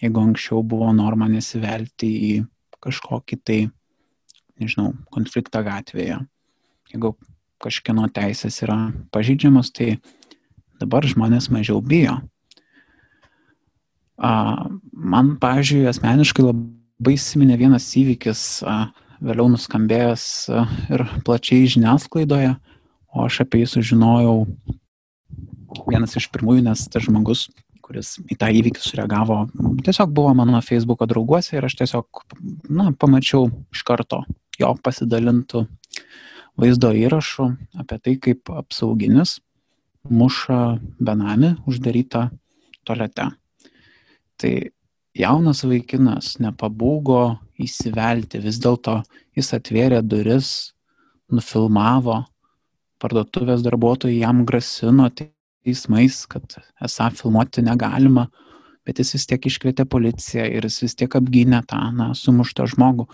[0.02, 2.34] jeigu anksčiau buvo norma nesivelti į
[2.84, 3.60] kažkokį tai,
[4.62, 6.22] nežinau, konfliktą gatvėje,
[6.94, 7.14] jeigu
[7.64, 8.78] kažkieno teisės yra
[9.14, 9.98] pažydžiamas, tai
[10.82, 12.20] dabar žmonės mažiau bijo.
[14.18, 18.44] Man, pavyzdžiui, asmeniškai labai įsiminė vienas įvykis,
[19.22, 22.56] vėliau nuskambėjęs e, ir plačiai žiniasklaidoje,
[23.14, 24.44] o aš apie jį sužinojau
[25.90, 27.48] vienas iš pirmųjų, nes tas žmogus,
[27.86, 29.40] kuris į tą įvykį sureagavo,
[29.86, 32.24] tiesiog buvo mano Facebook'o drauguose ir aš tiesiog,
[32.70, 34.24] na, pamačiau iš karto
[34.60, 35.66] jo pasidalintų
[36.58, 37.50] vaizdo įrašų
[37.82, 39.38] apie tai, kaip apsauginis
[40.10, 42.30] muša benami uždarytą
[42.88, 43.30] tolete.
[44.38, 44.54] Tai
[45.18, 49.02] jaunas vaikinas nepabūgo įsivelti, vis dėlto
[49.38, 50.74] jis atvėrė duris,
[51.34, 52.22] nufilmavo,
[53.02, 58.28] parduotuvės darbuotojai jam grasino teismais, kad esą filmuoti negalima,
[58.88, 63.10] bet jis vis tiek iškvietė policiją ir jis vis tiek apgynė tą, na, sumuštą žmogų.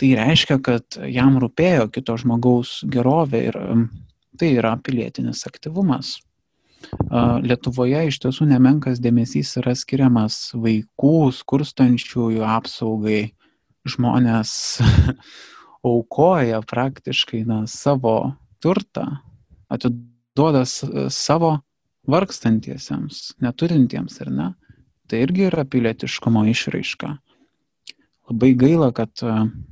[0.00, 3.56] Tai reiškia, kad jam rūpėjo kito žmogaus gerovė ir
[4.40, 6.14] tai yra pilietinis aktyvumas.
[7.44, 13.34] Lietuvoje iš tiesų nemenkas dėmesys yra skiriamas vaikų, skurstančiųjų apsaugai.
[13.88, 14.54] Žmonės
[15.90, 19.06] aukoja praktiškai na, savo turtą,
[19.72, 21.58] atiduoda savo
[22.08, 24.48] vargstantiesiems, neturintiems ar ne.
[25.12, 27.18] Tai irgi yra pilietiškumo išraiška.
[28.30, 29.22] Labai gaila, kad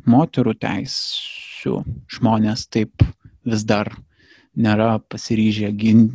[0.08, 1.78] moterų teisų
[2.10, 3.04] žmonės taip
[3.46, 3.92] vis dar
[4.58, 6.08] nėra pasiryžę gin,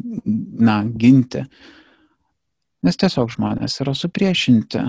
[0.59, 1.45] na, ginti.
[2.83, 4.83] Nes tiesiog žmonės yra supriešinti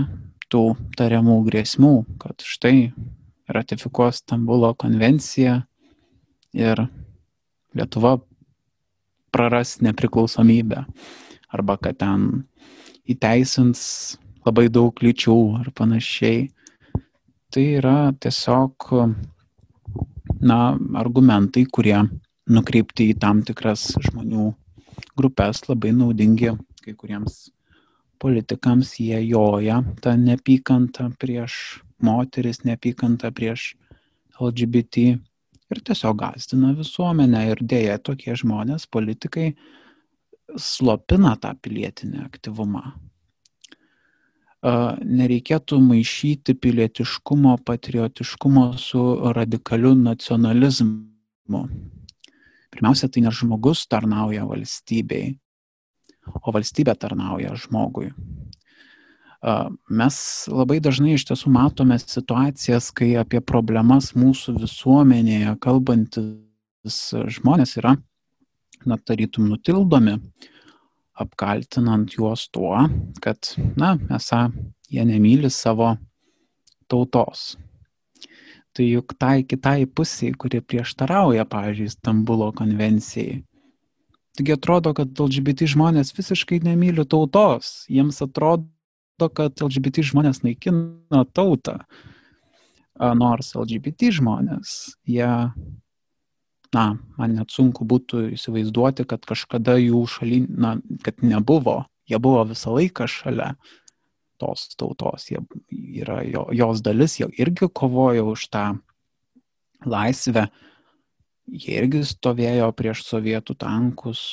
[0.51, 0.64] tų
[0.99, 2.90] tariamų grėsmių, kad štai
[3.55, 5.61] ratifikuos Stambulo konvenciją
[6.55, 6.87] ir
[7.75, 8.17] Lietuva
[9.35, 10.85] praras nepriklausomybę
[11.55, 12.45] arba kad ten
[13.11, 13.81] įteisins
[14.47, 16.49] labai daug lyčių ar panašiai.
[17.55, 18.88] Tai yra tiesiog,
[20.43, 20.57] na,
[20.99, 22.01] argumentai, kurie
[22.51, 24.49] nukreipti į tam tikras žmonių
[25.14, 26.51] grupės, labai naudingi
[26.83, 27.37] kai kuriems
[28.19, 31.61] politikams, jie joja tą neapykantą prieš
[32.03, 33.71] moteris, neapykantą prieš
[34.35, 39.53] LGBT ir tiesiog gazdina visuomenę ir dėja tokie žmonės, politikai,
[40.59, 42.88] slopina tą pilietinį aktyvumą.
[44.64, 49.03] Nereikėtų maišyti pilietiškumo, patriotiškumo su
[49.37, 51.66] radikaliu nacionalizmu
[52.74, 55.37] Pirmiausia, tai ne žmogus tarnauja valstybei,
[56.42, 58.09] o valstybė tarnauja žmogui.
[60.00, 60.16] Mes
[60.50, 66.98] labai dažnai iš tiesų matome situacijas, kai apie problemas mūsų visuomenėje kalbantis
[67.37, 67.94] žmonės yra,
[68.88, 70.16] na, tarytum nutildomi,
[71.20, 72.87] apkaltinant juos tuo,
[73.22, 74.48] kad, na, esą
[74.90, 75.94] jie nemyli savo
[76.90, 77.55] tautos
[78.74, 83.42] tai juk tai kitai pusiai, kurie prieštarauja, pavyzdžiui, Stambulo konvencijai.
[84.35, 87.85] Taigi atrodo, kad LGBT žmonės visiškai nemyli tautos.
[87.87, 91.79] Jiems atrodo, kad LGBT žmonės naikina tautą.
[92.98, 94.74] Nors LGBT žmonės,
[95.07, 95.31] jie,
[96.74, 96.84] na,
[97.18, 101.84] man net sunku būtų įsivaizduoti, kad kažkada jų šaly, na, kad nebuvo.
[102.10, 103.54] Jie buvo visą laiką šalia
[104.42, 105.40] tos tautos, jie
[106.02, 108.64] yra jo, jos dalis, jie irgi kovojo už tą
[109.88, 110.48] laisvę,
[111.48, 114.24] jie irgi stovėjo prieš sovietų tankus,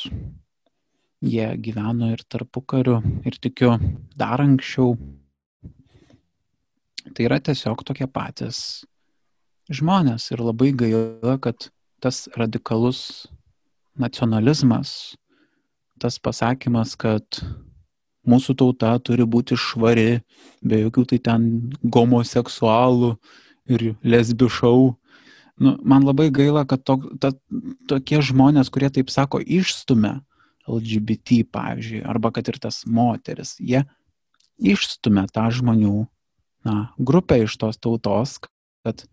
[1.22, 3.76] jie gyveno ir tarpu kariu, ir tikiu
[4.18, 4.96] dar anksčiau.
[7.12, 8.82] Tai yra tiesiog tokie patys
[9.72, 11.70] žmonės ir labai gaila, kad
[12.02, 13.28] tas radikalus
[14.00, 15.16] nacionalizmas,
[16.02, 17.24] tas pasakymas, kad
[18.28, 20.22] mūsų tauta turi būti švari,
[20.62, 21.46] be jokių tai ten
[21.94, 23.16] homoseksualų
[23.72, 24.82] ir lesbių šau.
[25.62, 27.34] Nu, man labai gaila, kad to, ta,
[27.90, 30.20] tokie žmonės, kurie taip sako, išstumia
[30.70, 33.84] LGBT, pavyzdžiui, arba kad ir tas moteris, jie
[34.62, 36.06] išstumia tą žmonių
[36.66, 38.38] na, grupę iš tos tautos,
[38.86, 39.06] kad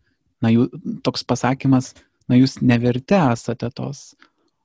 [0.45, 0.69] na, jų,
[1.05, 1.95] toks pasakymas,
[2.29, 4.13] na, jūs neverti esate tos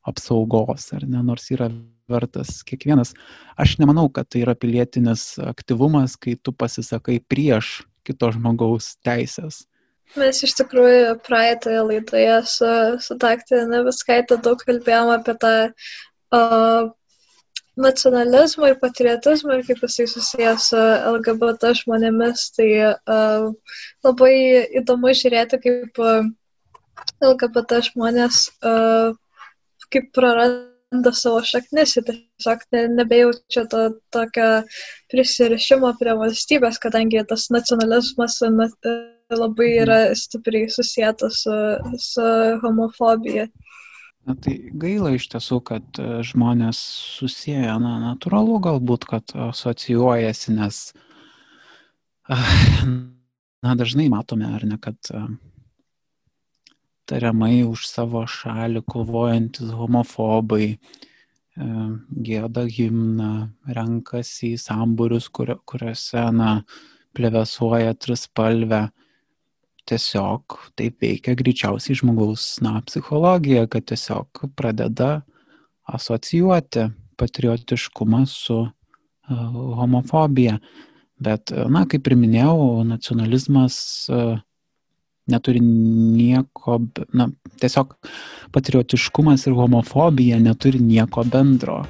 [0.07, 1.69] apsaugos, ar ne, nors yra
[2.11, 3.13] vertas kiekvienas.
[3.59, 9.63] Aš nemanau, kad tai yra pilietinis aktyvumas, kai tu pasisakai prieš kito žmogaus teisės.
[10.19, 16.91] Mes iš tikrųjų praeitoje laidoje su, su daktarė Neviskaitė daug kalbėjom apie tą uh,
[17.79, 20.83] nacionalizmą ir patriotizmą ir kaip jisai susijęs su
[21.15, 22.45] LGBT žmonėmis.
[22.59, 23.47] Tai uh,
[24.05, 24.35] labai
[24.83, 26.29] įdomu žiūrėti, kaip uh,
[27.23, 29.15] LGBT žmonės uh,
[29.93, 33.81] kaip praranda randa savo šaknis ir tiesiog ne, nebejaučia to
[34.13, 34.63] tokio
[35.11, 38.69] prisirišimo prie valstybės, kadangi tas nacionalizmas na,
[39.33, 39.83] labai mhm.
[39.83, 41.59] yra stipriai susijęs su,
[41.97, 42.27] su
[42.61, 43.47] homofobija.
[44.23, 46.77] Na tai gaila iš tiesų, kad e, žmonės
[47.17, 50.77] susiję, na, natūralu galbūt, kad asocijuojasi, nes,
[53.65, 55.11] na, dažnai matome, ar ne, kad
[57.13, 60.77] tariamai už savo šalį kovojantis homofobai e,
[62.25, 63.33] gėda himną,
[63.77, 66.55] renkasi į samburius, kur, kuriuose na,
[67.13, 68.87] plevesuoja trispalvę.
[69.83, 75.17] Tiesiog taip veikia greičiausiai žmogaus na, psichologija, kad tiesiog pradeda
[75.83, 76.87] asocijuoti
[77.19, 78.61] patriotiškumą su
[79.27, 80.57] homofobija.
[81.23, 83.75] Bet, na, kaip ir minėjau, nacionalizmas
[85.29, 86.79] neturi nieko,
[87.13, 87.29] na,
[87.61, 87.95] tiesiog
[88.53, 91.81] patriotiškumas ir homofobija neturi nieko bendro.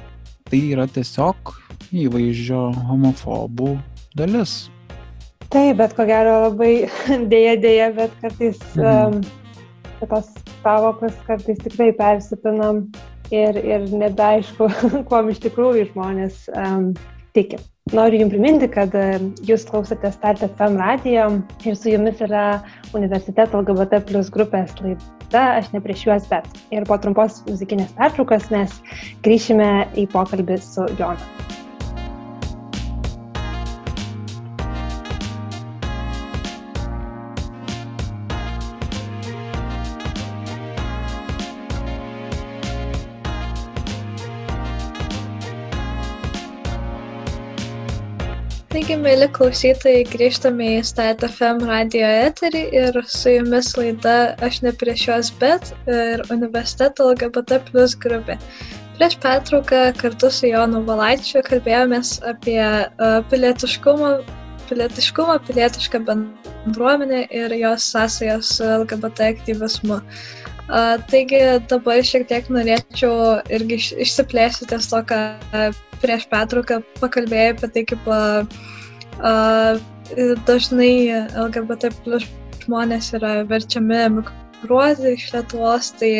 [0.44, 1.54] Tai yra tiesiog
[1.94, 3.74] įvaizdžio homofobų
[4.18, 4.64] dalis.
[5.52, 6.86] Taip, bet ko gero labai
[7.32, 9.20] dėja dėja, bet kartais mhm.
[9.20, 10.30] um, tos
[10.64, 12.84] tavokos kartais tikrai persipinam
[13.34, 14.70] ir, ir nebeaišku,
[15.08, 16.92] kuo iš tikrųjų žmonės um,
[17.36, 17.60] tiki.
[17.92, 18.94] Noriu Jums priminti, kad
[19.44, 21.26] Jūs klausote Start FM radijo
[21.68, 22.44] ir su Jumis yra
[22.96, 26.48] universiteto LGBT plus grupės laida Aš ne prieš juos, bet.
[26.72, 28.78] Ir po trumpos muzikinės pertraukos mes
[29.28, 29.68] grįšime
[30.00, 31.60] į pokalbį su Jonu.
[48.84, 54.74] Taigi, mėly klausytojai, grįžtame į Stat FM radio eterį ir su jumis laida Aš ne
[54.76, 58.36] prieš juos, bet ir universiteto LGBT plus grupė.
[58.98, 62.60] Prieš pertrauką kartu su Jonu Valaičiu kalbėjomės apie
[63.32, 64.12] pilietiškumą,
[64.68, 70.02] pilietiškumą, pilietišką bendruomenę ir jos sąsajas su LGBT aktyvizmu.
[70.64, 71.40] Uh, taigi
[71.72, 75.18] dabar šiek tiek norėčiau irgi išsiplėsti ties to, ką
[76.04, 78.64] prieš pertrauką pakalbėjai apie tai, kaip uh,
[80.48, 80.94] dažnai
[81.46, 82.26] LGBT plus
[82.64, 86.12] žmonės yra verčiami emigruoti iš Lietuvos, tai,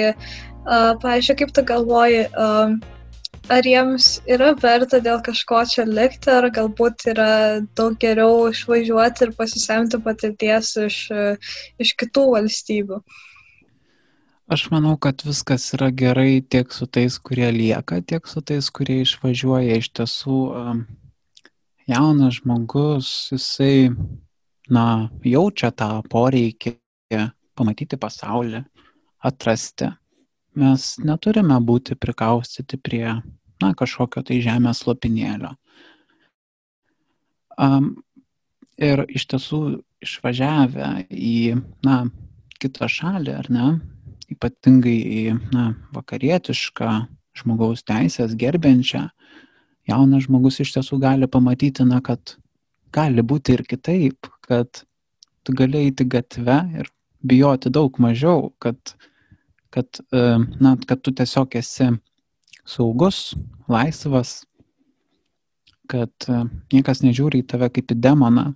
[0.64, 2.24] pavyzdžiui, kaip tu galvoji,
[3.52, 9.36] ar jiems yra verta dėl kažko čia likti, ar galbūt yra daug geriau išvažiuoti ir
[9.36, 10.98] pasisemti patirties iš,
[11.80, 13.00] iš kitų valstybių?
[14.54, 18.98] Aš manau, kad viskas yra gerai tiek su tais, kurie lieka, tiek su tais, kurie
[19.00, 19.78] išvažiuoja.
[19.80, 20.82] Iš tiesų, um,
[21.90, 23.90] jaunas žmogus, jisai,
[24.72, 26.76] na, jaučia tą poreikį
[27.54, 28.64] pamatyti pasaulį,
[29.24, 29.90] atrasti.
[30.58, 33.06] Mes neturime būti prikaustyti prie,
[33.62, 35.54] na, kažkokio tai žemės lopinėlio.
[37.54, 37.92] Um,
[38.78, 39.60] ir iš tiesų
[40.04, 41.56] išvažiavę į,
[41.86, 42.04] na,
[42.62, 43.68] kitą šalį, ar ne,
[44.32, 45.24] ypatingai į,
[45.54, 46.94] na, vakarietišką
[47.38, 49.08] žmogaus teisės gerbiančią,
[49.88, 52.36] jaunas žmogus iš tiesų gali pamatyti, na, kad
[52.94, 54.84] gali būti ir kitaip, kad
[55.44, 56.88] tu gali eiti gatve ir
[57.24, 58.78] bijoti daug mažiau, kad,
[59.74, 60.24] kad, e,
[60.60, 61.90] na, kad tu tiesiog esi
[62.64, 63.34] saugus,
[63.68, 64.42] laisvas,
[65.90, 68.50] kad e, niekas nežiūri į tave kaip į demoną.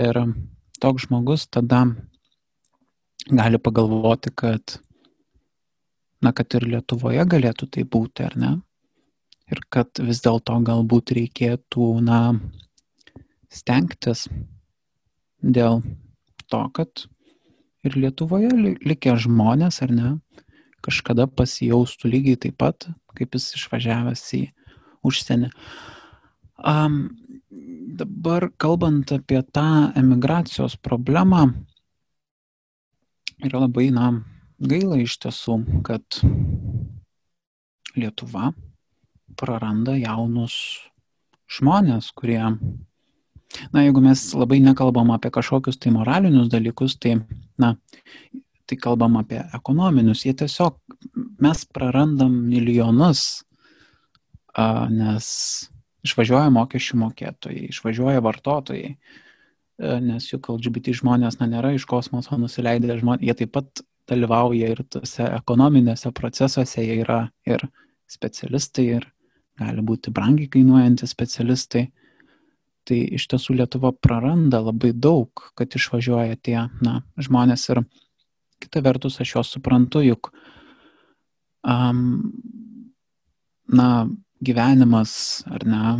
[0.00, 0.16] Ir
[0.80, 1.82] toks žmogus tada
[3.28, 4.78] gali pagalvoti, kad,
[6.24, 8.52] na, kad ir Lietuvoje galėtų tai būti, ar ne?
[9.50, 12.20] Ir kad vis dėlto galbūt reikėtų, na,
[13.50, 14.28] stengtis
[15.42, 15.82] dėl
[16.50, 17.06] to, kad
[17.86, 18.50] ir Lietuvoje
[18.84, 20.10] likę žmonės, ar ne,
[20.84, 24.42] kažkada pasijaustų lygiai taip pat, kaip jis išvažiavęs į
[25.06, 25.50] užsienį.
[26.60, 27.02] Um,
[28.00, 31.48] dabar kalbant apie tą emigracijos problemą,
[33.40, 34.12] yra labai, na,
[34.60, 36.20] gaila iš tiesų, kad
[37.96, 38.52] Lietuva
[39.38, 40.54] praranda jaunus
[41.50, 42.40] žmonės, kurie,
[43.74, 47.16] na, jeigu mes labai nekalbam apie kažkokius tai moralinius dalykus, tai,
[47.60, 47.74] na,
[48.70, 50.78] tai kalbam apie ekonominius, jie tiesiog,
[51.42, 53.42] mes prarandam milijonus,
[54.54, 55.26] a, nes
[56.06, 63.00] išvažiuoja mokesčių mokėtojai, išvažiuoja vartotojai, a, nes juk LGBT žmonės, na, nėra iš kosmoso nusileidę
[63.02, 67.66] žmonės, jie taip pat dalyvauja ir tose ekonominėse procesuose, jie yra ir
[68.10, 69.06] specialistai, ir
[69.60, 71.88] gali būti brangiai kainuojantys specialistai.
[72.88, 77.84] Tai iš tiesų Lietuva praranda labai daug, kad išvažiuoja tie na, žmonės ir
[78.60, 80.32] kita vertus aš juos suprantu, juk
[81.64, 82.32] um,
[83.68, 84.08] na,
[84.40, 85.12] gyvenimas
[85.48, 85.94] ar ne,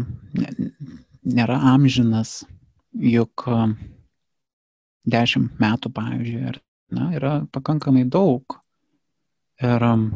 [1.24, 2.40] nėra amžinas,
[2.96, 3.76] juk um,
[5.08, 6.60] dešimt metų, pavyzdžiui, ar,
[6.96, 8.58] na, yra pakankamai daug.
[9.60, 10.08] Ir um,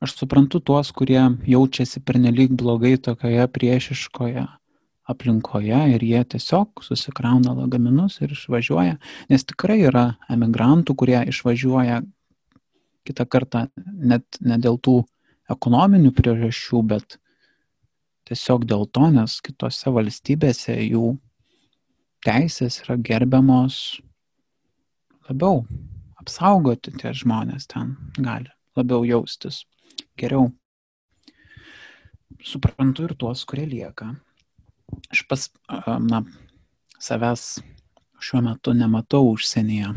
[0.00, 4.46] Aš suprantu tuos, kurie jaučiasi pernelyg blogai tokioje priešiškoje
[5.10, 8.96] aplinkoje ir jie tiesiog susikrauna lagaminus ir išvažiuoja,
[9.28, 12.00] nes tikrai yra emigrantų, kurie išvažiuoja
[13.08, 15.00] kitą kartą net ne dėl tų
[15.50, 17.18] ekonominių priežasčių, bet
[18.30, 21.16] tiesiog dėl to, nes kitose valstybėse jų
[22.24, 24.00] teisės yra gerbiamos
[25.28, 25.64] labiau,
[26.20, 29.64] apsaugoti tie žmonės ten gali labiau jaustis.
[30.20, 30.50] Geriau.
[32.44, 34.12] Suprantu ir tuos, kurie lieka.
[35.12, 35.46] Aš pas,
[36.00, 36.22] na,
[37.00, 37.60] savęs
[38.20, 39.92] šiuo metu nematau užsienyje.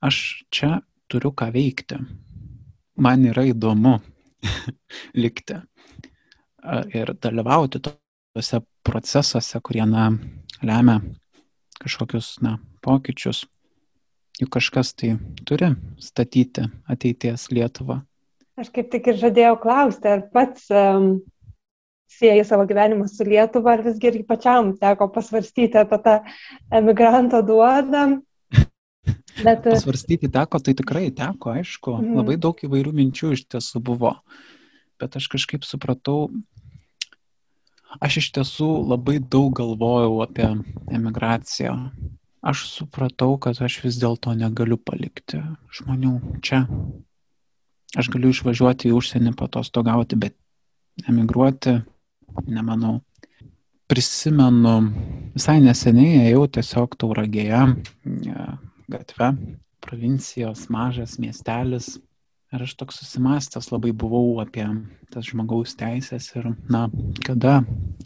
[0.00, 0.16] Aš
[0.50, 1.98] čia turiu ką veikti.
[3.00, 3.98] Man yra įdomu
[5.22, 5.58] likti
[6.94, 10.10] ir dalyvauti tuose procesuose, kurie, na,
[10.62, 11.00] lemia
[11.80, 13.46] kažkokius, na, pokyčius.
[14.40, 18.00] Juk kažkas tai turi statyti ateities Lietuvą.
[18.60, 21.14] Aš kaip tik ir žadėjau klausti, ar pats um,
[22.12, 26.18] sieji savo gyvenimą su Lietuva, ar visgi ir pačiam teko pasvarstyti apie tą
[26.80, 28.04] emigranto duodą.
[29.46, 29.64] Bet...
[29.64, 32.20] Pasvarstyti teko, tai tikrai teko, aišku, mm.
[32.20, 34.16] labai daug įvairių minčių iš tiesų buvo.
[35.00, 36.28] Bet aš kažkaip supratau,
[37.96, 40.50] aš iš tiesų labai daug galvojau apie
[40.92, 41.78] emigraciją.
[42.44, 45.40] Aš supratau, kad aš vis dėlto negaliu palikti
[45.76, 46.66] žmonių čia.
[47.98, 50.36] Aš galiu išvažiuoti į užsienį patostogauti, bet
[51.10, 51.80] emigruoti,
[52.46, 53.00] nemanau.
[53.90, 54.76] Prisimenu,
[55.34, 57.64] visai neseniai ėjau tiesiog tauragėje
[58.90, 59.32] gatve,
[59.82, 61.96] provincijos mažas miestelis,
[62.50, 64.64] Ir aš toks susimastęs labai buvau apie
[65.14, 66.88] tas žmogaus teisės ir, na,
[67.22, 67.60] kada,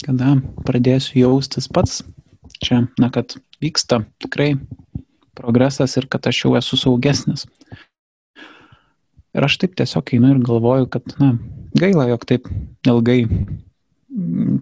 [0.04, 0.34] kada
[0.68, 2.02] pradėsiu jaustis pats
[2.60, 4.50] čia, na, kad vyksta tikrai
[5.32, 7.46] progresas ir kad aš jau esu saugesnis.
[9.34, 11.34] Ir aš taip tiesiog einu ir galvoju, kad, na,
[11.74, 12.48] gaila, jog taip
[12.86, 13.24] ilgai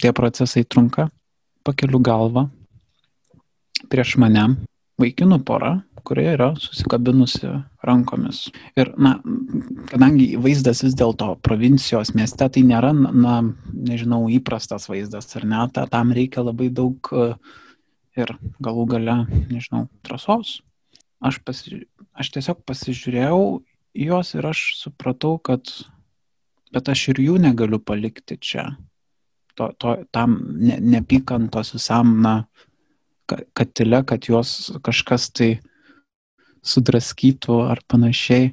[0.01, 1.11] tie procesai trunka,
[1.67, 2.49] pakeliu galvą
[3.93, 4.47] prieš mane
[5.01, 7.49] vaikinų pora, kurie yra susikabinusi
[7.85, 8.47] rankomis.
[8.79, 9.17] Ir, na,
[9.91, 13.41] kadangi vaizdas vis dėlto provincijos mieste, tai nėra, na,
[13.73, 17.29] nežinau, įprastas vaizdas, ar ne, ta, tam reikia labai daug e,
[18.19, 19.19] ir galų gale,
[19.51, 20.61] nežinau, trasos.
[21.23, 21.85] Aš, pasi,
[22.19, 23.43] aš tiesiog pasižiūrėjau
[23.95, 25.69] juos ir aš supratau, kad,
[26.73, 28.73] bet aš ir jų negaliu palikti čia.
[29.59, 32.47] To, to, tam ne, nepykantos visam, na,
[33.29, 35.51] katile, kad juos kažkas tai
[36.65, 38.53] sudraskytų ar panašiai.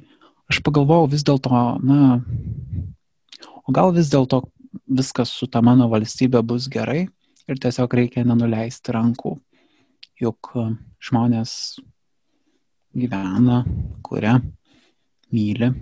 [0.50, 1.50] Aš pagalvojau vis dėlto,
[1.86, 2.20] na,
[3.64, 4.42] o gal vis dėlto
[4.90, 7.04] viskas su ta mano valstybė bus gerai
[7.50, 9.36] ir tiesiog reikia nenuleisti rankų.
[10.20, 10.52] Juk
[11.00, 11.52] žmonės
[12.92, 13.62] gyvena,
[14.04, 14.40] kuria,
[15.34, 15.72] myli,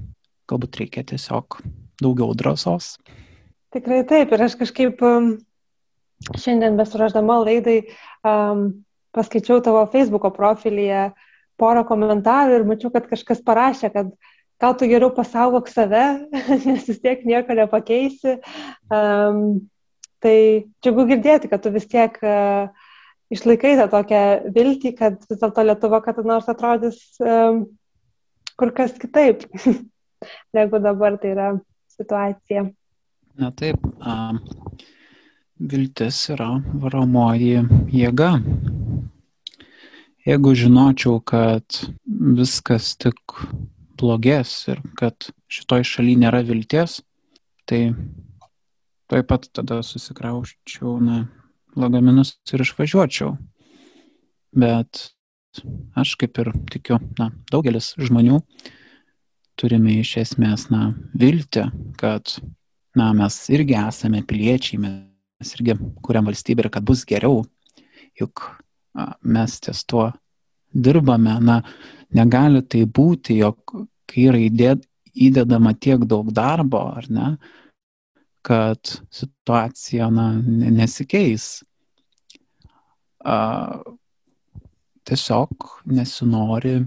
[0.48, 1.60] galbūt reikia tiesiog
[2.02, 2.96] daugiau drąsos.
[3.74, 5.02] Tikrai taip, ir aš kažkaip
[6.38, 7.82] šiandien besuraždama laidai
[8.26, 8.68] um,
[9.16, 11.08] paskaičiau tavo Facebook'o profilyje
[11.58, 14.12] porą komentarų ir mačiau, kad kažkas parašė, kad
[14.62, 16.04] gal tu geriau pasaugok save,
[16.68, 18.38] nes vis tiek nieko nepakeisi.
[18.90, 19.68] Um,
[20.22, 20.38] tai
[20.82, 22.70] džiugu girdėti, kad tu vis tiek uh,
[23.34, 24.22] išlaikai tą tokią
[24.54, 27.66] viltį, kad vis dėlto Lietuva kada nors atrodys um,
[28.58, 29.46] kur kas kitaip,
[30.56, 31.52] negu dabar tai yra
[31.94, 32.66] situacija.
[33.38, 34.42] Na taip, um,
[35.58, 37.62] viltis yra varomoji
[37.94, 38.32] jėga
[40.28, 43.16] jeigu žinočiau, kad viskas tik
[43.98, 47.00] blogės ir kad šitoj šaly nėra vilties,
[47.68, 47.92] tai
[49.08, 51.22] toj pat tada susikrauščiau, na,
[51.78, 53.36] lagaminus ir išvažiuočiau.
[54.58, 55.08] Bet
[55.98, 58.40] aš kaip ir tikiu, na, daugelis žmonių
[59.58, 61.66] turime iš esmės, na, viltį,
[61.98, 62.36] kad,
[62.98, 67.42] na, mes irgi esame piliečiai, mes irgi kuriam valstybę ir kad bus geriau.
[68.18, 68.44] Juk
[69.22, 70.08] mes ties tuo
[70.74, 71.38] dirbame.
[71.44, 71.60] Na,
[72.14, 73.74] negali tai būti, jog
[74.08, 74.84] kai yra įdėt,
[75.18, 77.30] įdedama tiek daug darbo, ar ne,
[78.46, 80.30] kad situacija na,
[80.78, 81.64] nesikeis.
[83.26, 83.36] A,
[85.08, 86.82] tiesiog nesinori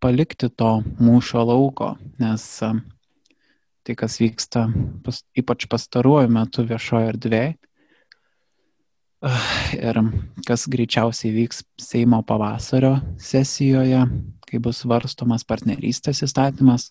[0.00, 2.74] palikti to mūšio lauko, nes a,
[3.84, 4.66] tai, kas vyksta
[5.04, 7.56] pas, ypač pastaruoju metu viešoje erdvėje,
[9.76, 10.00] ir
[10.48, 14.04] kas greičiausiai vyks Seimo pavasario sesijoje,
[14.48, 16.90] kai bus varstomas partnerystės įstatymas,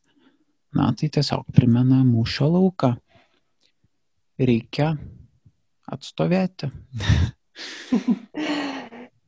[0.77, 2.93] na, tai tiesiog primena mūšio lauką.
[4.39, 4.93] Reikia
[5.89, 6.69] atstovėti.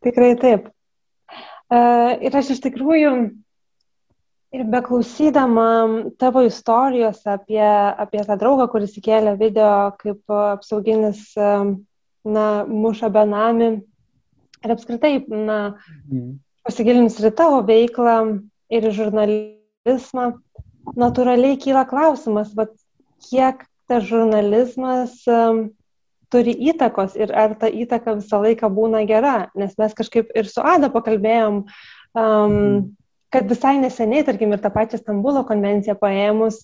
[0.05, 0.69] Tikrai taip.
[1.71, 3.13] Ir aš iš tikrųjų
[4.51, 5.67] ir beklausydama
[6.19, 13.71] tavo istorijos apie, apie tą draugą, kuris įkėlė video kaip apsauginis na, muša benami.
[14.61, 15.59] Ir apskritai, na,
[16.11, 16.35] mhm.
[16.67, 18.17] pasigilinus ir tavo veiklą,
[18.69, 20.27] ir žurnalizmą,
[20.97, 22.73] natūraliai kyla klausimas, bet
[23.25, 25.69] kiek tas žurnalizmas um,
[26.31, 30.63] turi įtakos ir ar ta įtaka visą laiką būna gera, nes mes kažkaip ir su
[30.63, 31.65] Ada pakalbėjom
[32.15, 32.95] um,
[33.31, 36.59] kad visai neseniai, tarkim, ir tą pačią Stambulo konvenciją paėmus,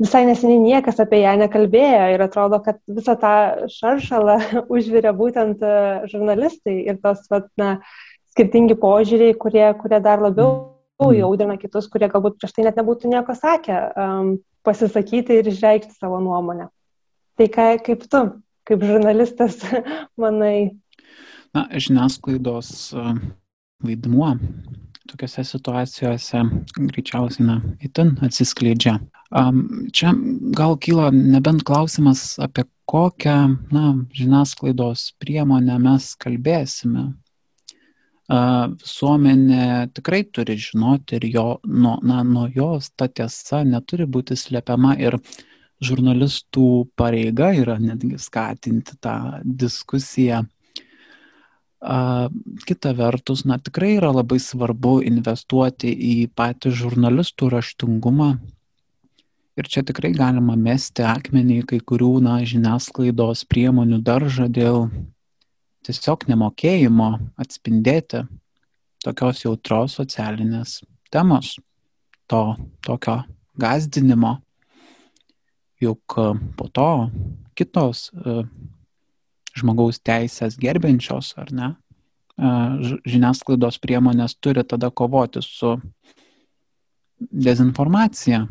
[0.00, 3.34] visai neseniai niekas apie ją nekalbėjo ir atrodo, kad visą tą
[3.74, 4.38] šaršalą
[4.74, 5.74] užvirė būtent e,
[6.12, 7.78] žurnalistai ir tos, vat, na,
[8.32, 10.52] skirtingi požiūriai, kurie, kurie dar labiau
[11.02, 11.16] mm.
[11.18, 16.20] jaudina kitus, kurie galbūt prieš tai net nebūtų nieko sakę, um, pasisakyti ir išreikšti savo
[16.22, 16.70] nuomonę.
[17.36, 18.22] Tai ką, kaip tu,
[18.70, 19.58] kaip žurnalistas,
[20.20, 20.70] manai?
[21.50, 22.94] Na, žiniasklaidos
[23.82, 24.36] vaidmuo
[25.10, 26.42] tokiuose situacijose
[26.78, 29.00] greičiausiai, na, itin atsiskleidžia.
[29.96, 30.12] Čia
[30.54, 33.38] gal kyla nebent klausimas, apie kokią,
[33.74, 37.08] na, žiniasklaidos priemonę mes kalbėsime.
[38.30, 44.94] Visuomenė tikrai turi žinoti ir jo, nuo, na, nuo jos ta tiesa neturi būti slepiama
[45.02, 45.18] ir
[45.84, 46.66] žurnalistų
[46.98, 50.44] pareiga yra netgi skatinti tą diskusiją
[51.80, 58.34] Kita vertus, na tikrai yra labai svarbu investuoti į patį žurnalistų raštingumą.
[59.56, 64.90] Ir čia tikrai galima mesti akmenį kai kurių, na, žiniasklaidos priemonių daržą dėl
[65.88, 67.08] tiesiog nemokėjimo
[67.40, 68.26] atspindėti
[69.00, 71.56] tokios jautrios socialinės temos,
[72.28, 72.44] to
[72.84, 73.22] tokio
[73.56, 74.36] gazdinimo.
[75.80, 76.16] Juk
[76.56, 76.90] po to
[77.56, 78.10] kitos
[79.56, 81.70] žmogaus teisės gerbiančios ar ne
[82.40, 85.76] žiniasklaidos priemonės turi tada kovoti su
[87.20, 88.46] dezinformacija,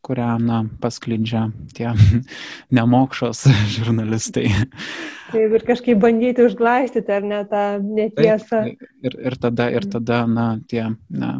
[0.00, 1.92] kurią na, pasklidžia tie
[2.76, 3.44] nemokšos
[3.76, 4.48] žurnalistai.
[5.30, 8.64] Taip, ir kažkaip bandyti užglaistyti ar ne tą netiesą.
[8.70, 11.34] Taip, ir, ir tada, ir tada na, tie na,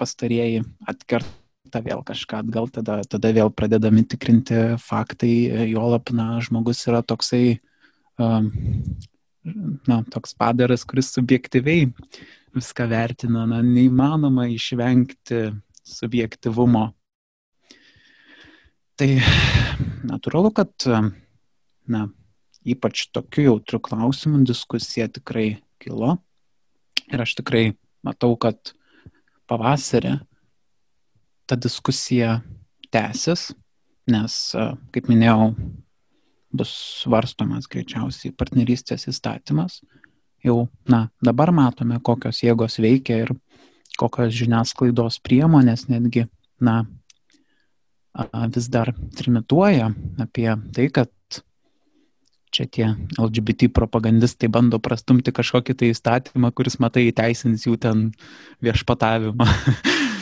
[0.00, 1.39] pastarieji atkerta
[1.78, 7.60] vėl kažką atgal, tada, tada vėl pradedami tikrinti faktai, juolap, na, žmogus yra toksai
[8.18, 11.88] na, toks padaras, kuris subjektyviai
[12.56, 15.52] viską vertina, na, neįmanoma išvengti
[15.86, 16.88] subjektivumo.
[19.00, 19.10] Tai
[20.10, 20.74] natūralu, kad,
[21.88, 22.08] na,
[22.66, 26.18] ypač tokiu jautriu klausimu diskusija tikrai kilo.
[27.10, 27.70] Ir aš tikrai
[28.06, 28.74] matau, kad
[29.50, 30.18] pavasarį
[31.50, 32.38] ta diskusija
[32.94, 33.50] tęsis,
[34.10, 34.36] nes,
[34.94, 35.50] kaip minėjau,
[36.54, 36.70] bus
[37.02, 39.80] svarstomas greičiausiai partnerystės įstatymas.
[40.46, 43.34] Jau, na, dabar matome, kokios jėgos veikia ir
[43.98, 46.28] kokios žiniasklaidos priemonės netgi,
[46.62, 46.84] na,
[48.54, 49.90] vis dar trimituoja
[50.22, 51.10] apie tai, kad
[52.50, 52.86] čia tie
[53.18, 58.08] LGBT propagandistai bando prastumti kažkokį tai įstatymą, kuris, matai, įteisins jų ten
[58.62, 59.50] viešpatavimą.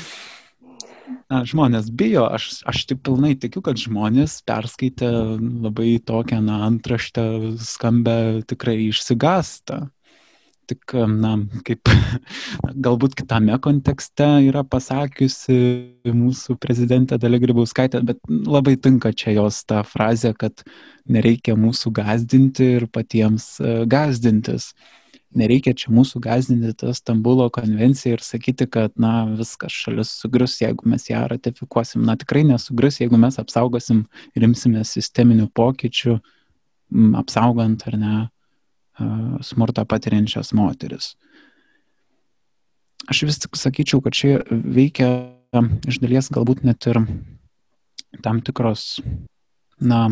[1.28, 7.24] na, žmonės bijo, aš, aš tik pilnai tikiu, kad žmonės perskaitę labai tokią, na, antraštę
[7.62, 9.86] skambę tikrai išsigasta.
[10.68, 11.32] Tik, na,
[11.64, 11.88] kaip
[12.84, 15.56] galbūt kitame kontekste yra pasakiusi
[16.12, 20.60] mūsų prezidentė Dalia Grybauskaitė, bet labai tinka čia jos ta frazė, kad
[21.08, 24.74] nereikia mūsų gazdinti ir patiems e, gazdintis.
[24.74, 30.56] Uh, nereikia čia mūsų gazdinti tą Stambulo konvenciją ir sakyti, kad, na, viskas šalis sugrius,
[30.62, 32.04] jeigu mes ją ratifikuosim.
[32.06, 34.06] Na, tikrai nesugrius, jeigu mes apsaugosim
[34.36, 36.18] ir imsime sisteminių pokyčių,
[37.20, 38.16] apsaugant ar ne
[39.44, 41.12] smurtą patiriančias moteris.
[43.08, 45.10] Aš vis tik sakyčiau, kad čia veikia
[45.88, 47.00] iš dalies galbūt net ir
[48.24, 48.98] tam tikros,
[49.80, 50.08] na,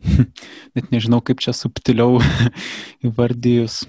[0.74, 2.22] net nežinau kaip čia subtiliau
[3.06, 3.84] įvardyjus,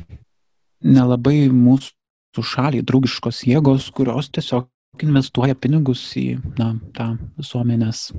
[0.83, 4.69] nelabai mūsų šaliai draugiškos jėgos, kurios tiesiog
[5.01, 6.27] investuoja pinigus į
[6.59, 8.09] na, tą visuomenės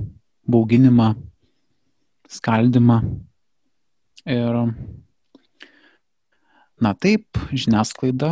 [0.49, 1.13] bauginimą,
[2.31, 2.99] skaldimą.
[4.23, 4.59] Ir
[6.83, 8.29] Na taip, žiniasklaida,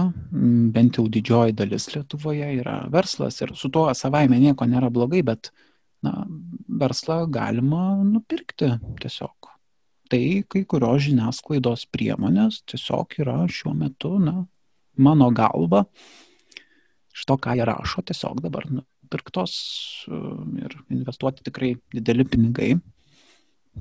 [0.76, 5.54] bent jau didžioji dalis Lietuvoje yra verslas ir su tuo savaime nieko nėra blogai, bet
[6.04, 6.26] na,
[6.82, 9.41] verslą galima nupirkti tiesiog
[10.12, 14.46] tai kai kurios žiniasklaidos priemonės tiesiog yra šiuo metu, na,
[15.00, 15.86] mano galva,
[17.16, 19.54] iš to, ką jie rašo, tiesiog dabar nupirktos
[20.08, 20.22] e,
[20.66, 22.74] ir investuoti tikrai dideli pinigai,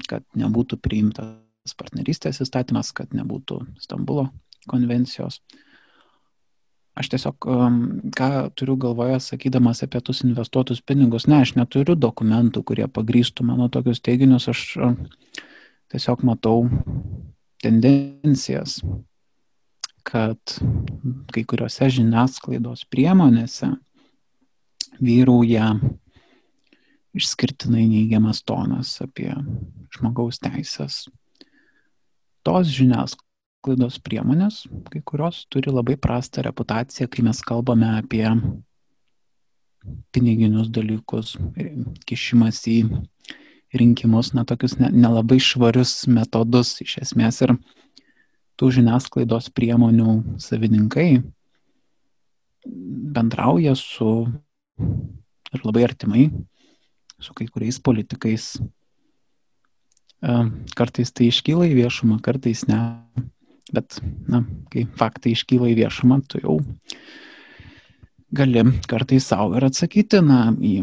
[0.07, 4.31] kad nebūtų priimtas partnerystės įstatymas, kad nebūtų Stambulo
[4.71, 5.41] konvencijos.
[6.99, 7.47] Aš tiesiog,
[8.17, 8.29] ką
[8.59, 14.03] turiu galvoje, sakydamas apie tus investuotus pinigus, ne, aš neturiu dokumentų, kurie pagrįstų mano tokius
[14.05, 14.65] teiginius, aš
[15.91, 16.65] tiesiog matau
[17.61, 18.81] tendencijas,
[20.07, 20.59] kad
[21.35, 23.69] kai kuriuose žiniasklaidos priemonėse
[25.01, 25.75] vyrauja
[27.17, 29.33] išskirtinai neigiamas tonas apie
[29.97, 31.03] žmogaus teisės.
[32.47, 34.63] Tos žiniasklaidos priemonės,
[34.93, 38.25] kai kurios turi labai prastą reputaciją, kai mes kalbame apie
[40.15, 41.35] piniginius dalykus,
[42.09, 42.79] kišimas į
[43.77, 47.55] rinkimus, na, tokius nelabai ne švarius metodus iš esmės ir
[48.61, 51.23] tų žiniasklaidos priemonių savininkai
[53.15, 54.11] bendrauja su
[55.51, 56.29] ir labai artimai
[57.21, 58.57] su kai kuriais politikais.
[60.77, 62.81] Kartais tai iškyla į viešumą, kartais ne.
[63.71, 64.43] Bet, na,
[64.73, 66.57] kai faktai iškyla į viešumą, tu jau
[68.35, 70.81] gali kartais savo ir atsakyti, na, į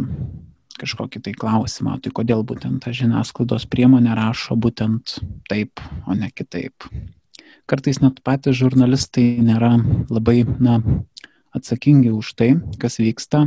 [0.80, 5.18] kažkokį tai klausimą, tai kodėl būtent ta žiniasklaidos priemonė rašo būtent
[5.50, 6.88] taip, o ne kitaip.
[7.68, 9.76] Kartais net patys žurnalistai nėra
[10.10, 10.80] labai, na,
[11.58, 13.46] atsakingi už tai, kas vyksta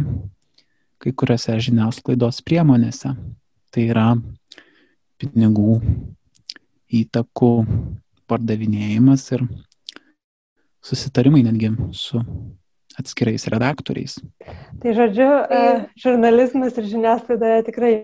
[1.01, 3.15] kai kuriuose žiniasklaidos priemonėse.
[3.71, 4.09] Tai yra
[5.21, 5.79] pinigų
[7.01, 7.53] įtakų
[8.29, 9.47] pardavinėjimas ir
[10.85, 12.21] susitarimai netgi su
[13.01, 14.19] atskirais redaktoriais.
[14.81, 15.67] Tai žodžiu, e,
[16.01, 17.95] žurnalizmas ir žiniasklaida tikrai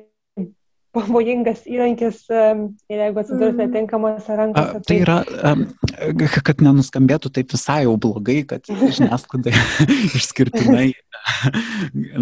[0.97, 3.59] pavojingas įrankis ir jeigu atsidurs mhm.
[3.65, 4.81] netinkamose rankose.
[4.81, 5.19] Tai, tai yra,
[6.47, 8.65] kad nenuskambėtų taip visai jau blogai, kad
[8.97, 9.53] žiniasklaida
[10.17, 10.89] išskirtinai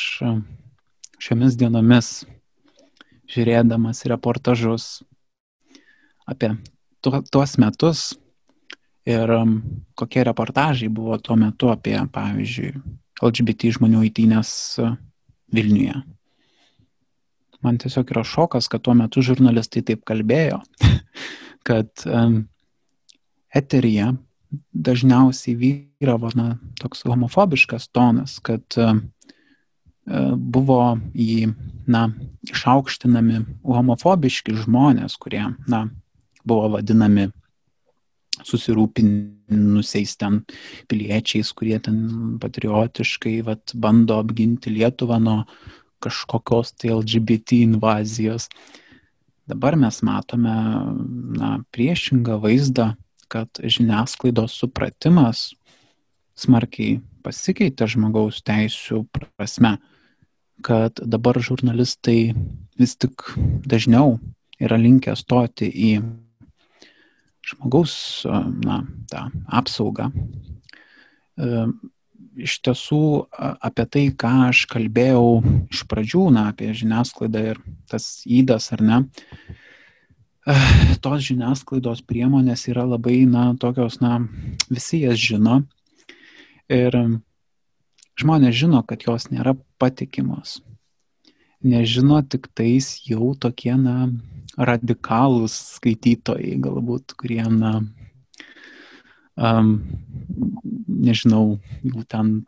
[1.20, 2.24] šiomis dienomis
[3.32, 4.84] žiūrėdamas reportažus
[6.26, 6.52] apie
[7.02, 8.06] tuos metus
[9.06, 9.30] ir
[9.94, 12.72] kokie reportažai buvo tuo metu apie, pavyzdžiui,
[13.22, 14.50] LGBT žmonių įtynės
[15.54, 15.94] Vilniuje.
[17.62, 20.58] Man tiesiog yra šokas, kad tuo metu žurnalistai taip kalbėjo,
[21.68, 22.42] kad um,
[23.54, 24.12] eterija
[24.74, 29.06] dažniausiai vyravo na, toks homofobiškas tonas, kad um,
[30.36, 30.80] buvo
[31.14, 31.48] į,
[31.90, 32.08] na,
[32.46, 35.86] išaukštinami homofobiški žmonės, kurie, na,
[36.46, 37.28] buvo vadinami
[38.44, 40.42] susirūpinusiais ten
[40.90, 41.98] piliečiais, kurie ten
[42.42, 45.38] patriotiškai vat, bando apginti Lietuvą nuo
[46.04, 48.50] kažkokios tai LGBT invazijos.
[49.46, 50.54] Dabar mes matome
[51.38, 52.94] na, priešingą vaizdą,
[53.32, 55.52] kad žiniasklaidos supratimas
[56.38, 59.76] smarkiai pasikeitė žmogaus teisų prasme,
[60.66, 62.34] kad dabar žurnalistai
[62.78, 63.24] vis tik
[63.66, 64.18] dažniau
[64.62, 65.90] yra linkę stoti į
[67.46, 67.94] žmogaus
[68.64, 70.10] na, tą apsaugą
[72.36, 73.02] iš tiesų
[73.36, 75.40] apie tai, ką aš kalbėjau
[75.72, 78.98] iš pradžių, na, apie žiniasklaidą ir tas įdas ar ne,
[81.04, 84.20] tos žiniasklaidos priemonės yra labai, na, tokios, na,
[84.68, 85.62] visi jas žino
[86.72, 86.94] ir
[88.20, 90.60] žmonės žino, kad jos nėra patikimos.
[91.66, 94.10] Nežino tik tais jau tokie, na,
[94.56, 97.80] radikalūs skaitytojai galbūt, kurie, na,
[99.36, 99.72] um,
[100.88, 102.38] nežinau, jau ten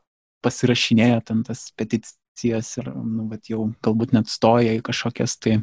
[0.45, 5.59] pasirašinėja ten tas peticijas ir, nu, bet jau galbūt net stoja į kažkokias tai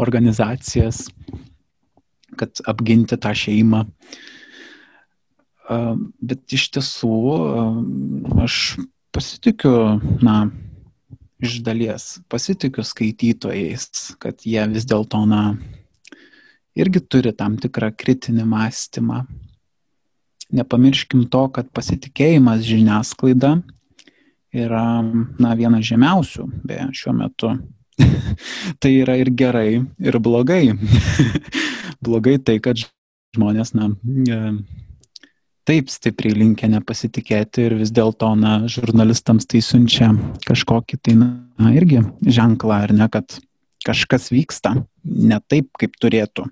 [0.00, 1.08] organizacijas,
[2.38, 3.84] kad apginti tą šeimą.
[5.64, 7.78] Uh, bet iš tiesų uh,
[8.44, 8.76] aš
[9.14, 10.48] pasitikiu, na,
[11.44, 15.54] iš dalies pasitikiu skaitytojais, kad jie vis dėlto, na,
[16.74, 19.24] irgi turi tam tikrą kritinį mąstymą
[20.54, 23.56] nepamirškim to, kad pasitikėjimas žiniasklaida
[24.54, 27.54] yra na, vienas žemiausių, beje, šiuo metu.
[28.82, 30.74] tai yra ir gerai, ir blogai.
[32.04, 32.78] blogai tai, kad
[33.34, 33.90] žmonės, na,
[35.68, 40.10] taip stipriai linkia nepasitikėti ir vis dėlto, na, žurnalistams tai siunčia
[40.44, 43.38] kažkokį tai, na, irgi ženklą, ar ne, kad
[43.84, 46.46] kažkas vyksta ne taip, kaip turėtų.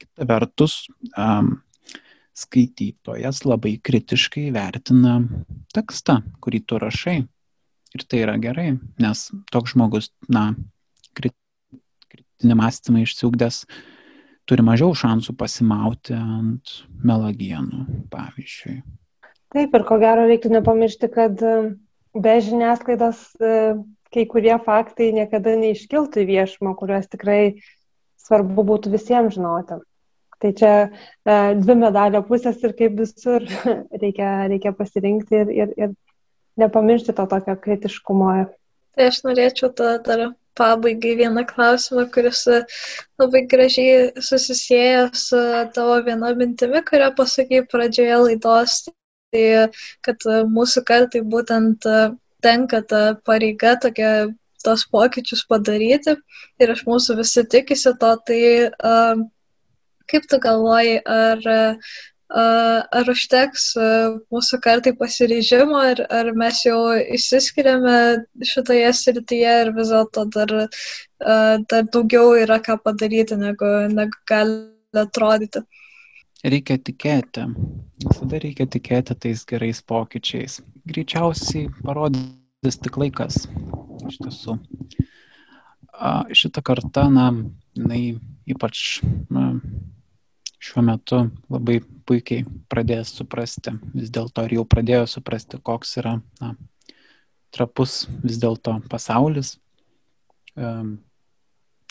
[0.00, 0.84] Kita vertus,
[1.16, 1.56] um,
[2.34, 5.20] skaitytojas labai kritiškai vertina
[5.74, 7.18] tekstą, kurį tu rašai.
[7.94, 10.48] Ir tai yra gerai, nes toks žmogus, na,
[11.14, 13.62] kritinį mąstymą išsiugdęs
[14.48, 16.74] turi mažiau šansų pasimauti ant
[17.04, 18.76] melagienų, pavyzdžiui.
[19.54, 21.54] Taip, ir ko gero reiktų nepamiršti, kad e,
[22.18, 23.54] be žiniasklaidos e,
[24.14, 27.40] kai kurie faktai niekada neiškiltų į viešumą, kuriuos tikrai
[28.24, 29.78] svarbu būtų visiems žinoti.
[30.42, 30.90] Tai čia e,
[31.60, 33.46] dvi medalio pusės ir kaip visur
[34.02, 35.94] reikia, reikia pasirinkti ir, ir, ir
[36.60, 38.34] nepamiršti to tokio kritiškumo
[38.94, 40.20] Tai aš norėčiau tada dar
[40.58, 42.44] pabaigai vieną klausimą, kuris
[43.20, 45.40] labai gražiai susisėja su
[45.76, 48.78] tavo viena mintimi, kurią pasakėjai pradžioje laidos.
[49.34, 49.46] Tai
[50.06, 51.86] kad mūsų kartai būtent
[52.44, 54.10] tenka ta pareiga tokia
[54.64, 56.16] tos pokyčius padaryti
[56.62, 58.40] ir iš mūsų visi tikisi to, tai
[58.70, 59.20] uh,
[60.10, 61.96] kaip tu galvoji, ar, uh,
[62.32, 63.66] ar užteks
[64.32, 67.96] mūsų kartai pasiryžimo, ar, ar mes jau išsiskiriame
[68.42, 70.54] šitoje srityje ir vis dėlto dar,
[71.20, 74.62] dar daugiau yra ką padaryti, negu, negu gali
[74.96, 75.64] atrodyti.
[76.44, 77.46] Reikia tikėti.
[78.04, 80.58] Visada reikia tikėti tais gerais pokyčiais.
[80.84, 83.46] Greičiausiai parodys tik laikas
[84.10, 84.58] iš tiesų.
[86.36, 87.30] Šitą kartą, na,
[87.78, 88.18] jinai
[88.50, 89.00] ypač
[89.32, 89.54] na,
[90.60, 91.22] šiuo metu
[91.52, 96.54] labai puikiai pradės suprasti, vis dėlto ir jau pradėjo suprasti, koks yra na,
[97.54, 99.56] trapus vis dėlto pasaulis,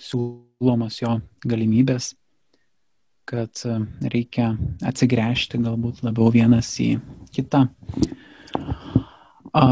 [0.03, 2.13] siūlomos jo galimybės,
[3.29, 3.63] kad
[4.13, 4.53] reikia
[4.83, 6.97] atsigręžti galbūt labiau vienas į
[7.35, 7.67] kitą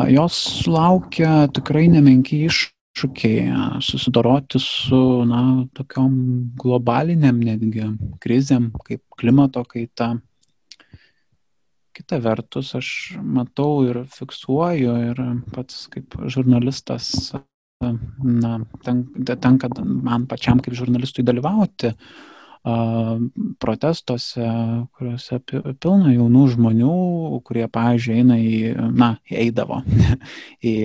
[0.09, 6.13] jos laukia tikrai nemenki iššūkiai susidoroti su, na, tokiom
[6.61, 7.89] globaliniam netgi
[8.21, 10.19] krizėm, kaip klimato kaita.
[11.91, 12.89] Kita vertus, aš
[13.19, 17.33] matau ir fiksuoju ir pats kaip žurnalistas,
[17.81, 18.59] na,
[19.41, 21.91] tenka man pačiam kaip žurnalistui dalyvauti
[23.61, 24.45] protestuose,
[24.93, 25.39] kuriuose
[25.81, 26.97] pilna jaunų žmonių,
[27.47, 28.59] kurie, pavyzdžiui, eina į,
[28.93, 29.81] na, eidavo
[30.71, 30.75] į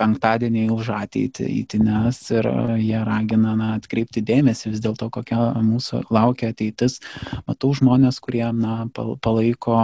[0.00, 2.48] penktadienį už ateitį įtines ir
[2.80, 7.00] jie ragina na, atkreipti dėmesį vis dėlto, kokia mūsų laukia ateitis.
[7.48, 9.78] Matau žmonės, kurie na, palaiko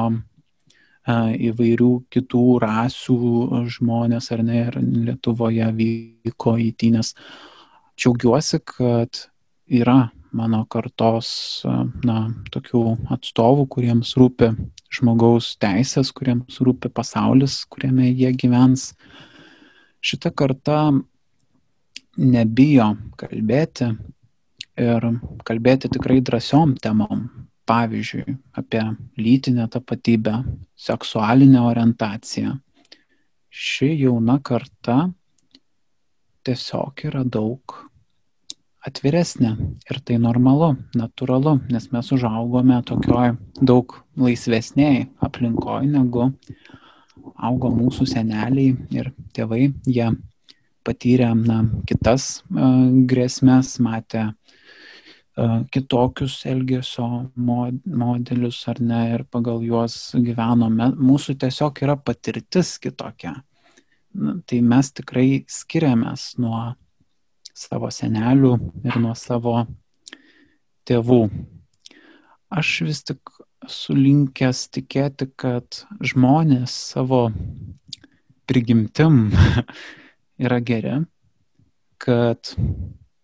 [1.50, 3.18] įvairių kitų rasių
[3.76, 7.14] žmonės, ar ne, ir Lietuvoje vyko įtynės.
[8.00, 9.26] Džiaugiuosi, kad
[9.66, 11.62] yra mano kartos,
[12.04, 14.52] na, tokių atstovų, kuriems rūpi
[14.90, 18.92] žmogaus teisės, kuriems rūpi pasaulis, kuriame jie gyvens.
[20.00, 20.78] Šita karta
[22.16, 22.86] nebijo
[23.20, 23.90] kalbėti
[24.80, 25.06] ir
[25.46, 27.28] kalbėti tikrai drąsiom temom.
[27.70, 28.80] Pavyzdžiui, apie
[29.14, 30.40] lytinę tapatybę,
[30.74, 32.56] seksualinę orientaciją.
[33.50, 34.96] Ši jauna karta
[36.42, 37.76] tiesiog yra daug
[38.86, 39.52] atviresnė
[39.90, 46.30] ir tai normalu, natūralu, nes mes užaugome tokioj daug laisvesniai aplinkoj negu
[47.40, 49.70] augo mūsų seneliai ir tėvai.
[49.88, 50.10] Jie
[50.86, 59.62] patyrė na, kitas uh, grėsmės, matė uh, kitokius elgesio mod, modelius ar ne ir pagal
[59.66, 60.92] juos gyvenome.
[60.96, 63.36] Mūsų tiesiog yra patirtis kitokia.
[64.16, 66.72] Na, tai mes tikrai skiriamės nuo
[67.54, 68.56] savo senelių
[68.88, 69.60] ir nuo savo
[70.88, 71.22] tėvų.
[72.50, 73.20] Aš vis tik
[73.68, 77.28] sulinkęs tikėti, kad žmonės savo
[78.50, 79.28] prigimtim
[80.44, 81.00] yra geri,
[82.00, 82.54] kad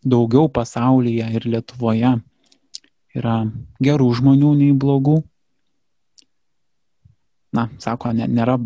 [0.06, 2.12] daugiau pasaulyje ir Lietuvoje
[3.16, 3.38] yra
[3.82, 5.22] gerų žmonių nei blogų.
[7.56, 8.58] Na, sako, ne, nėra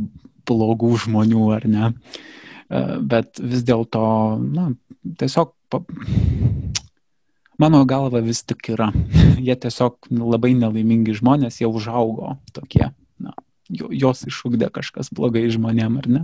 [0.50, 1.92] blogų žmonių ar ne,
[3.12, 4.02] bet vis dėlto,
[4.42, 4.70] na,
[5.20, 5.54] tiesiog.
[7.60, 8.90] Mano galva vis tik yra.
[9.46, 12.88] jie tiesiog labai nelaimingi žmonės, jie užaugo tokie.
[13.20, 13.34] Na,
[13.68, 16.22] jos išugdė kažkas blogai žmonėm, ar ne?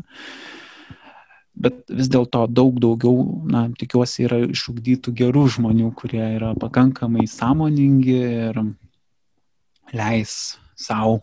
[1.56, 8.18] Bet vis dėlto daug daugiau, na, tikiuosi, yra išugdytų gerų žmonių, kurie yra pakankamai sąmoningi
[8.50, 8.60] ir
[9.96, 11.22] leis savo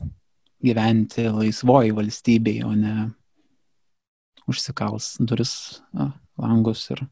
[0.64, 2.96] gyventi laisvoji valstybėje, o ne
[4.50, 5.54] užsikals duris,
[5.94, 6.10] na,
[6.42, 7.04] langus ir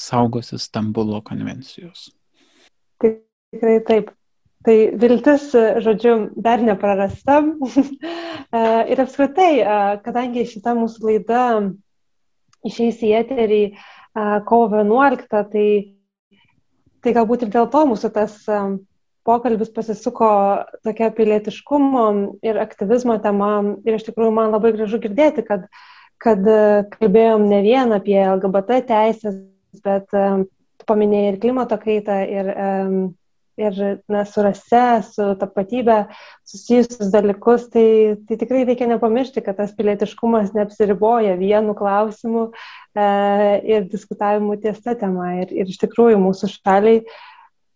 [0.00, 2.08] saugosi Stambulo konvencijos.
[3.00, 4.16] Tikrai taip.
[4.60, 5.46] Tai viltis,
[5.80, 7.38] žodžiu, dar neprarasta.
[8.92, 9.52] ir apskritai,
[10.04, 11.44] kadangi šita mūsų laida
[12.68, 13.62] išeis į eterį
[14.44, 15.24] kovo 11,
[15.54, 15.66] tai,
[17.00, 18.36] tai galbūt ir dėl to mūsų tas
[19.24, 20.28] pokalbis pasisuko
[20.84, 22.04] tokia pilietiškumo
[22.44, 23.52] ir aktyvizmo tema.
[23.88, 25.70] Ir iš tikrųjų man labai gražu girdėti, kad,
[26.20, 26.44] kad
[26.98, 29.40] kalbėjom ne vien apie LGBT teisės,
[29.84, 30.10] bet
[30.88, 32.50] paminėjai ir klimato kaitą, ir,
[33.60, 35.98] ir na, su rase, su tapatybė
[36.48, 37.86] susijusius dalykus, tai,
[38.28, 43.08] tai tikrai reikia nepamiršti, kad tas pilietiškumas neapsiriboja vienu klausimu e,
[43.74, 45.34] ir diskutavimu ties tą temą.
[45.44, 47.04] Ir, ir iš tikrųjų mūsų šaliai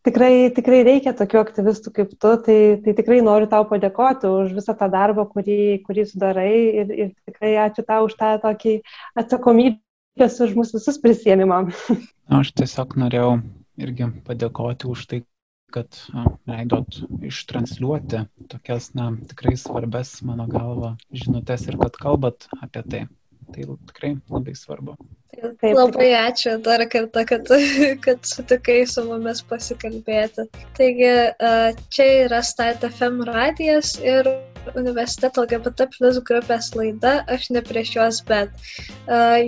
[0.05, 4.77] tikrai, tikrai reikia tokių aktyvistų kaip tu, tai, tai tikrai noriu tau padėkoti už visą
[4.79, 8.79] tą darbą, kurį, kurį sudarai ir, ir tikrai ačiū tau už tą tokį
[9.21, 9.84] atsakomybę
[10.15, 11.57] dėkęs už mūsų visus prisėmimą.
[12.39, 13.41] Aš tiesiog norėjau
[13.83, 15.19] irgi padėkoti už tai,
[15.75, 15.91] kad
[16.47, 23.03] leidot ištransliuoti tokias, na, tikrai svarbes mano galva žinutės ir kad kalbat apie tai.
[23.55, 24.97] Tai tikrai labai svarbu.
[25.35, 27.51] Taip, labai ačiū dar kartą, kad,
[28.07, 30.47] kad sutikai su mumis pasikalbėti.
[30.79, 31.13] Taigi,
[31.95, 34.31] čia yra Start FM radijas ir
[34.73, 38.55] universiteto LGBT plus grupės laida Aš ne prieš juos, bet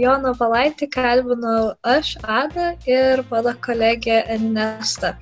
[0.03, 5.17] Jono Valaitį kalbinau aš, Ada ir mano kolegė Ernesta.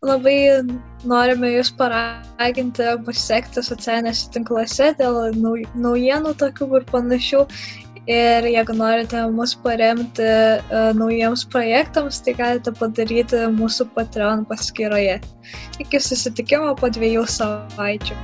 [0.00, 0.64] Labai
[1.04, 7.42] norime jūs paraginti mus sekti socialinėse tinkluose dėl naujienų tokių ir panašių.
[8.08, 15.18] Ir jeigu norite mus paremti uh, naujiems projektams, tai galite padaryti mūsų Patreon paskyroje.
[15.84, 18.16] Iki susitikimo po dviejų savaičių.